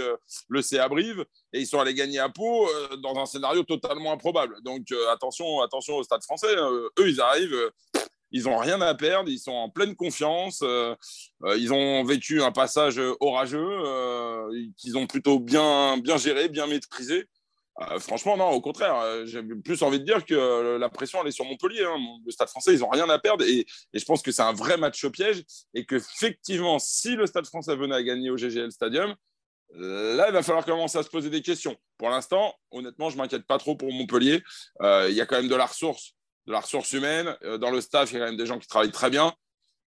le 0.50 0.62
C 0.62 0.78
à 0.78 0.90
Brive 0.90 1.26
et 1.54 1.62
ils 1.62 1.68
sont 1.68 1.80
allés 1.80 1.94
gagner 1.94 2.20
à 2.20 2.30
Pau 2.30 2.68
dans 3.02 3.16
un 3.18 3.26
scénario 3.26 3.64
totalement 3.64 4.12
improbable. 4.12 4.56
Donc 4.64 4.88
attention, 5.12 5.62
attention 5.62 5.96
au 5.96 6.04
stade 6.04 6.24
français. 6.24 6.56
eux, 6.56 7.10
ils 7.10 7.22
arrivent. 7.22 7.72
ils 8.32 8.44
n'ont 8.44 8.58
rien 8.58 8.82
à 8.82 8.94
perdre, 8.96 9.30
ils 9.30 9.40
sont 9.40 9.52
en 9.52 9.70
pleine 9.70 9.96
confiance, 9.96 10.64
ils 11.58 11.74
ont 11.74 12.04
vécu 12.04 12.42
un 12.42 12.52
passage 12.52 13.00
orageux 13.20 13.70
qu'ils 14.78 14.98
ont 14.98 15.08
plutôt 15.08 15.40
bien, 15.40 15.98
bien 15.98 16.18
géré, 16.18 16.50
bien 16.50 16.68
maîtrisé. 16.68 17.28
Euh, 17.82 18.00
franchement, 18.00 18.38
non, 18.38 18.52
au 18.52 18.62
contraire, 18.62 18.98
euh, 19.00 19.26
j'ai 19.26 19.44
plus 19.44 19.84
envie 19.84 20.00
de 20.00 20.06
dire 20.06 20.26
que 20.26 20.34
euh, 20.34 20.80
la 20.80 20.90
pression, 20.90 21.20
elle 21.22 21.28
est 21.28 21.32
sur 21.32 21.44
Montpellier. 21.44 21.84
Hein. 21.84 21.98
Le 22.26 22.32
Stade 22.32 22.48
français, 22.48 22.74
ils 22.74 22.80
n'ont 22.80 22.90
rien 22.90 23.10
à 23.10 23.20
perdre 23.20 23.44
et, 23.44 23.66
je 23.94 24.06
pense 24.06 24.22
que 24.22 24.32
c'est 24.32 24.42
un 24.42 24.54
vrai 24.54 24.78
match 24.78 25.06
piège 25.08 25.44
et 25.74 25.86
qu'effectivement, 25.86 26.80
si 26.80 27.16
le 27.16 27.26
Stade 27.26 27.46
français 27.48 27.76
venait 27.76 27.96
à 27.96 28.04
gagner 28.04 28.30
au 28.30 28.38
GGL 28.38 28.72
Stadium, 28.72 29.14
là, 29.74 30.28
il 30.28 30.34
va 30.34 30.42
falloir 30.42 30.66
commencer 30.66 30.98
à 30.98 31.04
se 31.04 31.10
poser 31.10 31.30
des 31.30 31.42
questions. 31.42 31.76
Pour 31.98 32.10
l'instant, 32.10 32.56
honnêtement, 32.72 33.10
je 33.10 33.18
ne 33.18 33.22
m'inquiète 33.22 33.46
pas 33.46 33.58
trop 33.58 33.76
pour 33.76 33.92
Montpellier. 33.92 34.42
Il 34.82 35.14
y 35.14 35.20
a 35.20 35.26
quand 35.26 35.36
même 35.36 35.50
de 35.50 35.56
la 35.56 35.66
ressource, 35.66 36.14
de 36.48 36.54
la 36.54 36.62
ressource 36.62 36.94
humaine. 36.94 37.36
dans 37.60 37.72
le 37.72 37.82
staff, 37.82 38.12
il 38.12 38.14
y 38.14 38.18
a 38.18 38.20
quand 38.22 38.28
même 38.28 38.38
des 38.38 38.46
gens 38.46 38.58
qui 38.58 38.68
travaillent 38.68 38.92
très 38.92 39.10
bien. 39.10 39.34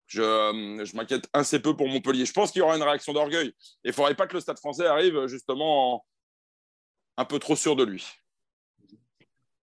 Je, 0.05 0.95
m'inquiète 0.95 1.27
assez 1.33 1.59
peu 1.59 1.75
pour 1.75 1.87
Montpellier. 1.87 2.25
Je 2.25 2.33
pense 2.33 2.51
qu'il 2.51 2.59
y 2.59 2.63
aura 2.63 2.75
une 2.75 2.83
réaction 2.83 3.13
d'orgueil. 3.13 3.47
Et 3.47 3.53
il 3.85 3.89
ne 3.89 3.93
faudrait 3.93 4.13
pas 4.13 4.27
que 4.27 4.33
le 4.35 4.41
Stade 4.41 4.59
français 4.59 4.85
arrive 4.85 5.25
justement 5.25 5.95
en 5.95 6.05
un 7.17 7.25
peu 7.25 7.39
trop 7.39 7.55
sûr 7.55 7.75
de 7.75 7.83
lui. 7.83 8.05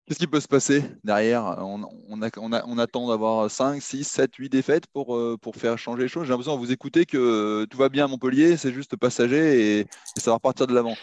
Qu'est-ce 0.07 0.21
qui 0.21 0.29
peut 0.29 0.39
se 0.39 0.47
passer 0.47 0.85
derrière? 1.03 1.57
On, 1.59 1.83
on, 2.09 2.79
attend 2.79 3.09
d'avoir 3.09 3.51
5, 3.51 3.83
6, 3.83 4.05
7, 4.05 4.37
8 4.37 4.49
défaites 4.49 4.87
pour, 4.87 5.17
euh, 5.17 5.37
pour 5.41 5.57
faire 5.57 5.77
changer 5.79 6.05
les 6.05 6.09
choses. 6.09 6.27
J'ai 6.27 6.31
l'impression, 6.31 6.53
à 6.53 6.57
vous 6.57 6.71
écouter, 6.71 7.07
que 7.07 7.65
tout 7.65 7.77
va 7.77 7.89
bien 7.89 8.05
à 8.05 8.09
Montpellier, 8.09 8.57
c'est 8.57 8.73
juste 8.73 8.95
passager 8.95 9.81
et, 9.81 9.87
ça 10.17 10.31
va 10.31 10.35
repartir 10.35 10.69
de 10.69 10.75
l'avant. 10.75 10.95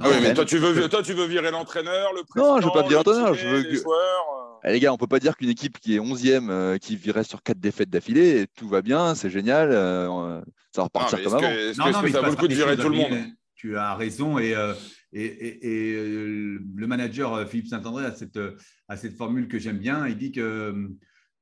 Ah 0.00 0.08
oui, 0.08 0.16
mais 0.22 0.32
toi 0.32 0.46
tu, 0.46 0.56
veux, 0.56 0.88
toi, 0.88 1.02
tu 1.02 1.12
veux 1.12 1.26
virer 1.26 1.50
l'entraîneur, 1.50 2.12
le 2.14 2.22
président 2.24 2.54
Non, 2.54 2.60
je 2.62 2.66
veux 2.66 2.72
pas 2.72 2.82
virer 2.82 2.94
l'entraîneur. 2.94 3.34
Je 3.34 3.46
veux 3.46 3.60
les, 3.60 3.76
joueurs. 3.76 4.60
Eh, 4.64 4.72
les 4.72 4.80
gars, 4.80 4.92
on 4.92 4.96
peut 4.96 5.06
pas 5.06 5.18
dire 5.18 5.36
qu'une 5.36 5.50
équipe 5.50 5.78
qui 5.78 5.94
est 5.94 6.00
11e, 6.00 6.48
euh, 6.48 6.78
qui 6.78 6.96
virait 6.96 7.24
sur 7.24 7.42
4 7.42 7.60
défaites 7.60 7.90
d'affilée, 7.90 8.46
tout 8.56 8.68
va 8.68 8.80
bien, 8.80 9.14
c'est 9.14 9.30
génial, 9.30 9.70
euh, 9.70 10.40
ça 10.74 10.80
va 10.80 10.84
repartir 10.84 11.22
comme 11.22 11.34
avant. 11.34 11.46
Est-ce 11.46 11.78
que, 11.78 12.10
ça 12.10 12.22
vaut 12.22 12.30
le 12.30 12.36
coup 12.36 12.48
de 12.48 12.54
virer 12.54 12.76
tout 12.78 12.88
le 12.88 12.96
monde? 12.96 13.18
Tu 13.54 13.76
as 13.76 13.94
raison 13.94 14.38
et 14.38 14.54
et, 15.16 15.94
euh, 15.94 16.58
le 16.74 16.86
manager 16.86 17.34
euh, 17.34 17.46
Philippe 17.46 17.68
Saint-André 17.68 18.04
a 18.04 18.12
cette, 18.12 18.36
euh, 18.36 18.56
a 18.88 18.96
cette 18.96 19.16
formule 19.16 19.48
que 19.48 19.58
j'aime 19.58 19.78
bien. 19.78 20.06
Il 20.06 20.16
dit 20.16 20.32
que 20.32 20.90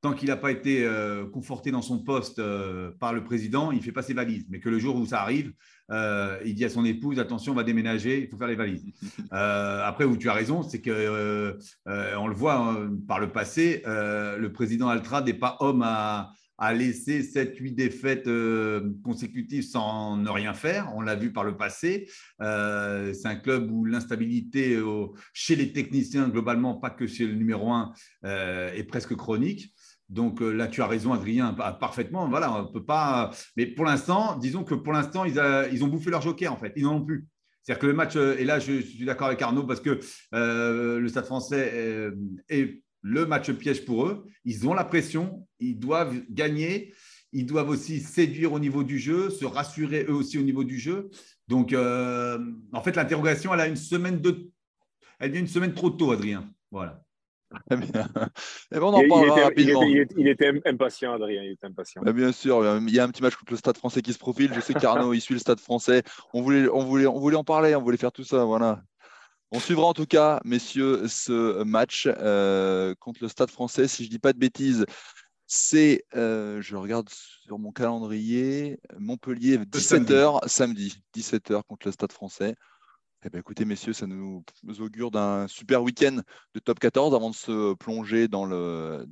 tant 0.00 0.12
qu'il 0.12 0.28
n'a 0.28 0.36
pas 0.36 0.50
été 0.50 0.86
conforté 1.32 1.70
dans 1.70 1.80
son 1.80 1.98
poste 1.98 2.38
par 3.00 3.14
le 3.14 3.24
président, 3.24 3.72
il 3.72 3.82
fait 3.82 3.90
pas 3.90 4.02
ses 4.02 4.12
valises. 4.12 4.44
Mais 4.50 4.60
que 4.60 4.68
le 4.68 4.78
jour 4.78 4.96
où 4.96 5.06
ça 5.06 5.22
arrive, 5.22 5.54
il 5.90 6.54
dit 6.54 6.66
à 6.66 6.68
son 6.68 6.84
épouse 6.84 7.18
attention, 7.18 7.52
on 7.52 7.54
va 7.54 7.64
déménager, 7.64 8.22
il 8.22 8.28
faut 8.28 8.36
faire 8.36 8.48
les 8.48 8.54
valises. 8.54 8.84
après, 9.30 10.04
où 10.04 10.18
tu 10.18 10.28
as 10.28 10.34
raison, 10.34 10.62
c'est 10.62 10.82
que 10.82 11.56
on 11.86 12.28
le 12.28 12.34
voit 12.34 12.56
hein, 12.56 12.90
par 13.08 13.18
le 13.18 13.32
passé, 13.32 13.80
le 13.86 14.48
président 14.48 14.90
Altra 14.90 15.22
n'est 15.22 15.32
pas 15.32 15.56
homme 15.60 15.80
à, 15.82 16.34
a 16.58 16.72
laissé 16.72 17.22
7-8 17.22 17.74
défaites 17.74 18.26
euh, 18.26 18.92
consécutives 19.02 19.64
sans 19.64 20.16
ne 20.16 20.28
rien 20.28 20.54
faire. 20.54 20.92
On 20.94 21.00
l'a 21.00 21.16
vu 21.16 21.32
par 21.32 21.44
le 21.44 21.56
passé. 21.56 22.08
Euh, 22.40 23.12
c'est 23.12 23.28
un 23.28 23.36
club 23.36 23.70
où 23.70 23.84
l'instabilité 23.84 24.78
chez 25.32 25.56
les 25.56 25.72
techniciens, 25.72 26.28
globalement, 26.28 26.74
pas 26.74 26.90
que 26.90 27.06
chez 27.06 27.26
le 27.26 27.34
numéro 27.34 27.70
1, 27.70 27.92
euh, 28.24 28.72
est 28.72 28.84
presque 28.84 29.14
chronique. 29.16 29.74
Donc 30.10 30.40
là, 30.40 30.68
tu 30.68 30.82
as 30.82 30.86
raison, 30.86 31.12
Adrien, 31.12 31.54
parfaitement. 31.54 32.28
Voilà, 32.28 32.52
on 32.52 32.66
peut 32.70 32.84
pas. 32.84 33.30
Mais 33.56 33.66
pour 33.66 33.86
l'instant, 33.86 34.36
disons 34.36 34.62
que 34.62 34.74
pour 34.74 34.92
l'instant, 34.92 35.24
ils, 35.24 35.40
ils, 35.72 35.82
ont 35.82 35.88
bouffé 35.88 36.10
leur 36.10 36.20
joker, 36.20 36.52
en 36.52 36.56
fait. 36.56 36.72
Ils 36.76 36.84
n'en 36.84 36.96
ont 36.96 37.04
plus. 37.04 37.26
C'est-à-dire 37.62 37.80
que 37.80 37.86
le 37.86 37.94
match, 37.94 38.14
et 38.14 38.44
là, 38.44 38.58
je, 38.58 38.80
suis 38.82 39.06
d'accord 39.06 39.28
avec 39.28 39.40
Arnaud 39.40 39.64
parce 39.64 39.80
que 39.80 39.98
le 40.32 41.08
Stade 41.08 41.24
français 41.24 42.12
est 42.50 42.83
le 43.04 43.26
match 43.26 43.52
piège 43.52 43.84
pour 43.84 44.06
eux. 44.06 44.26
Ils 44.44 44.66
ont 44.66 44.74
la 44.74 44.84
pression, 44.84 45.46
ils 45.60 45.78
doivent 45.78 46.16
gagner, 46.30 46.94
ils 47.32 47.46
doivent 47.46 47.68
aussi 47.68 48.00
séduire 48.00 48.52
au 48.52 48.58
niveau 48.58 48.82
du 48.82 48.98
jeu, 48.98 49.30
se 49.30 49.44
rassurer 49.44 50.06
eux 50.08 50.14
aussi 50.14 50.38
au 50.38 50.42
niveau 50.42 50.64
du 50.64 50.78
jeu. 50.78 51.10
Donc, 51.46 51.72
euh, 51.72 52.38
en 52.72 52.82
fait, 52.82 52.96
l'interrogation, 52.96 53.52
elle 53.52 53.60
a 53.60 53.68
une 53.68 53.76
semaine 53.76 54.20
de, 54.20 54.50
elle 55.20 55.30
vient 55.30 55.40
une 55.40 55.46
semaine 55.46 55.74
trop 55.74 55.90
tôt, 55.90 56.12
Adrien. 56.12 56.50
Voilà. 56.70 57.02
Très 57.66 57.76
bien. 57.76 58.08
Et 58.74 58.78
bon, 58.80 58.90
on 58.90 58.94
en 58.94 59.08
parlera 59.08 59.44
rapidement. 59.44 59.82
Il 59.82 60.28
était, 60.28 60.50
impatient, 60.64 61.12
Adrien. 61.12 61.42
Il 61.42 61.52
était 61.52 61.66
impatient. 61.66 62.02
bien 62.02 62.32
sûr, 62.32 62.64
il 62.80 62.90
y 62.90 62.98
a 62.98 63.04
un 63.04 63.10
petit 63.10 63.22
match 63.22 63.36
contre 63.36 63.52
le 63.52 63.58
Stade 63.58 63.76
Français 63.76 64.00
qui 64.00 64.12
se 64.12 64.18
profile. 64.18 64.50
Je 64.54 64.60
sais 64.60 64.74
qu'Arnaud, 64.74 65.12
il 65.12 65.20
suit 65.20 65.34
le 65.34 65.40
Stade 65.40 65.60
Français. 65.60 66.02
On 66.32 66.40
voulait, 66.40 66.68
on 66.68 66.84
voulait, 66.84 67.06
on 67.06 67.20
voulait 67.20 67.36
en 67.36 67.44
parler. 67.44 67.76
On 67.76 67.82
voulait 67.82 67.98
faire 67.98 68.12
tout 68.12 68.24
ça. 68.24 68.44
Voilà. 68.44 68.82
On 69.54 69.60
suivra 69.60 69.86
en 69.86 69.94
tout 69.94 70.04
cas, 70.04 70.40
messieurs, 70.44 71.06
ce 71.06 71.62
match 71.62 72.08
euh, 72.08 72.92
contre 72.98 73.20
le 73.22 73.28
Stade 73.28 73.52
français. 73.52 73.86
Si 73.86 74.02
je 74.02 74.08
ne 74.08 74.10
dis 74.10 74.18
pas 74.18 74.32
de 74.32 74.38
bêtises, 74.38 74.84
c'est, 75.46 76.04
euh, 76.16 76.60
je 76.60 76.74
regarde 76.74 77.08
sur 77.08 77.60
mon 77.60 77.70
calendrier, 77.70 78.80
Montpellier, 78.98 79.58
17h 79.58 80.48
samedi, 80.48 81.00
17h 81.14 81.62
contre 81.68 81.86
le 81.86 81.92
Stade 81.92 82.10
français. 82.10 82.56
Eh 83.26 83.30
bien, 83.30 83.40
écoutez, 83.40 83.64
messieurs, 83.64 83.94
ça 83.94 84.06
nous 84.06 84.44
augure 84.80 85.10
d'un 85.10 85.48
super 85.48 85.82
week-end 85.82 86.20
de 86.54 86.60
top 86.60 86.78
14 86.78 87.14
avant 87.14 87.30
de 87.30 87.34
se 87.34 87.72
plonger 87.72 88.28
dans 88.28 88.44
le, 88.44 89.06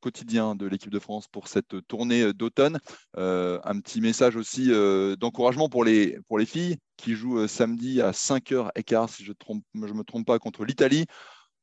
quotidien 0.00 0.54
de 0.54 0.66
l'équipe 0.68 0.92
de 0.92 1.00
France 1.00 1.26
pour 1.26 1.48
cette 1.48 1.84
tournée 1.88 2.32
d'automne. 2.32 2.78
Euh, 3.16 3.58
un 3.64 3.80
petit 3.80 4.00
message 4.00 4.36
aussi 4.36 4.68
euh, 4.70 5.16
d'encouragement 5.16 5.68
pour 5.68 5.82
les, 5.82 6.20
filles 6.46 6.76
qui 6.96 7.16
jouent 7.16 7.40
euh, 7.40 7.48
samedi 7.48 8.00
à 8.00 8.12
5h15, 8.12 9.16
si 9.16 9.24
je 9.24 9.32
ne 9.74 9.92
me 9.94 10.04
trompe 10.04 10.26
pas, 10.26 10.38
contre 10.38 10.64
l'Italie. 10.64 11.06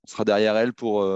On 0.04 0.08
sera 0.08 0.26
derrière 0.26 0.58
elles 0.58 0.74
pour, 0.74 1.08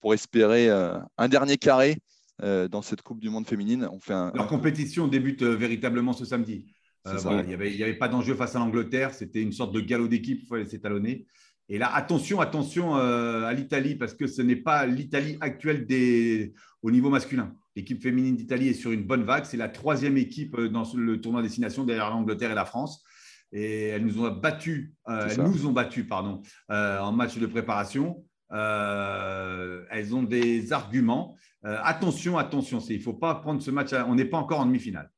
pour 0.00 0.12
espérer 0.12 0.68
un 0.70 1.28
dernier 1.28 1.56
carré 1.56 1.98
dans 2.40 2.82
cette 2.82 3.00
Coupe 3.00 3.20
du 3.20 3.30
Monde 3.30 3.46
féminine. 3.46 3.88
On 3.90 3.98
fait 3.98 4.12
Leur 4.12 4.46
compétition 4.46 5.08
débute 5.08 5.42
véritablement 5.42 6.12
ce 6.12 6.24
samedi. 6.24 6.66
Euh, 7.06 7.42
il 7.42 7.76
n'y 7.76 7.82
avait, 7.82 7.94
pas 7.94 8.08
d'enjeu 8.08 8.34
face 8.34 8.56
à 8.56 8.58
l'Angleterre. 8.58 9.14
C'était 9.14 9.42
une 9.42 9.52
sorte 9.52 9.72
de 9.72 9.80
galop 9.80 10.08
d'équipe, 10.08 10.40
il 10.42 10.46
faut 10.46 10.56
laisser 10.56 10.80
talonner. 10.80 11.26
Et 11.68 11.78
là, 11.78 11.94
attention, 11.94 12.40
attention 12.40 12.96
euh, 12.96 13.44
à 13.44 13.52
l'Italie, 13.52 13.94
parce 13.94 14.14
que 14.14 14.26
ce 14.26 14.40
n'est 14.40 14.56
pas 14.56 14.86
l'Italie 14.86 15.36
actuelle 15.40 15.86
des... 15.86 16.54
au 16.82 16.90
niveau 16.90 17.10
masculin. 17.10 17.54
L'équipe 17.76 18.02
féminine 18.02 18.36
d'Italie 18.36 18.68
est 18.68 18.74
sur 18.74 18.90
une 18.90 19.04
bonne 19.04 19.24
vague. 19.24 19.44
C'est 19.44 19.58
la 19.58 19.68
troisième 19.68 20.16
équipe 20.16 20.56
euh, 20.58 20.68
dans 20.68 20.84
le 20.94 21.20
tournoi 21.20 21.42
destination 21.42 21.84
derrière 21.84 22.10
l'Angleterre 22.10 22.50
et 22.50 22.54
la 22.54 22.64
France. 22.64 23.04
Et 23.52 23.88
elles 23.88 24.04
nous 24.04 24.22
ont 24.22 24.30
battus, 24.30 24.92
nous 25.38 25.66
ont 25.66 25.72
battus 25.72 26.06
pardon, 26.06 26.42
en 26.68 27.12
match 27.12 27.38
de 27.38 27.46
préparation. 27.46 28.22
elles 28.50 30.14
ont 30.14 30.22
des 30.22 30.70
arguments. 30.74 31.34
attention, 31.62 32.36
attention, 32.36 32.78
il 32.90 32.98
ne 32.98 33.02
faut 33.02 33.14
pas 33.14 33.36
prendre 33.36 33.62
ce 33.62 33.70
match. 33.70 33.94
On 34.06 34.16
n'est 34.16 34.26
pas 34.26 34.36
encore 34.36 34.60
en 34.60 34.66
demi-finale. 34.66 35.10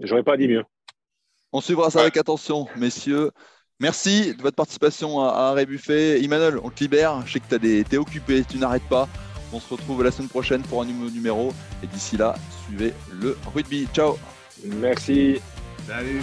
J'aurais 0.00 0.24
pas 0.24 0.36
dit 0.36 0.48
mieux. 0.48 0.64
On 1.56 1.60
suivra 1.60 1.88
ça 1.88 2.00
avec 2.00 2.16
attention, 2.16 2.66
messieurs. 2.76 3.30
Merci 3.78 4.34
de 4.34 4.42
votre 4.42 4.56
participation 4.56 5.20
à, 5.20 5.28
à 5.28 5.50
Arrêt 5.50 5.66
Buffet. 5.66 6.20
Emmanuel, 6.20 6.58
on 6.64 6.68
te 6.68 6.82
libère. 6.82 7.24
Je 7.28 7.34
sais 7.34 7.38
que 7.38 7.54
tu 7.54 7.94
es 7.94 7.96
occupé, 7.96 8.42
tu 8.42 8.58
n'arrêtes 8.58 8.88
pas. 8.88 9.08
On 9.52 9.60
se 9.60 9.72
retrouve 9.72 10.02
la 10.02 10.10
semaine 10.10 10.28
prochaine 10.28 10.62
pour 10.62 10.82
un 10.82 10.84
nouveau 10.84 11.08
numéro. 11.08 11.52
Et 11.80 11.86
d'ici 11.86 12.16
là, 12.16 12.34
suivez 12.66 12.92
le 13.12 13.38
rugby. 13.54 13.86
Ciao. 13.94 14.18
Merci. 14.64 15.40
Salut. 15.86 16.22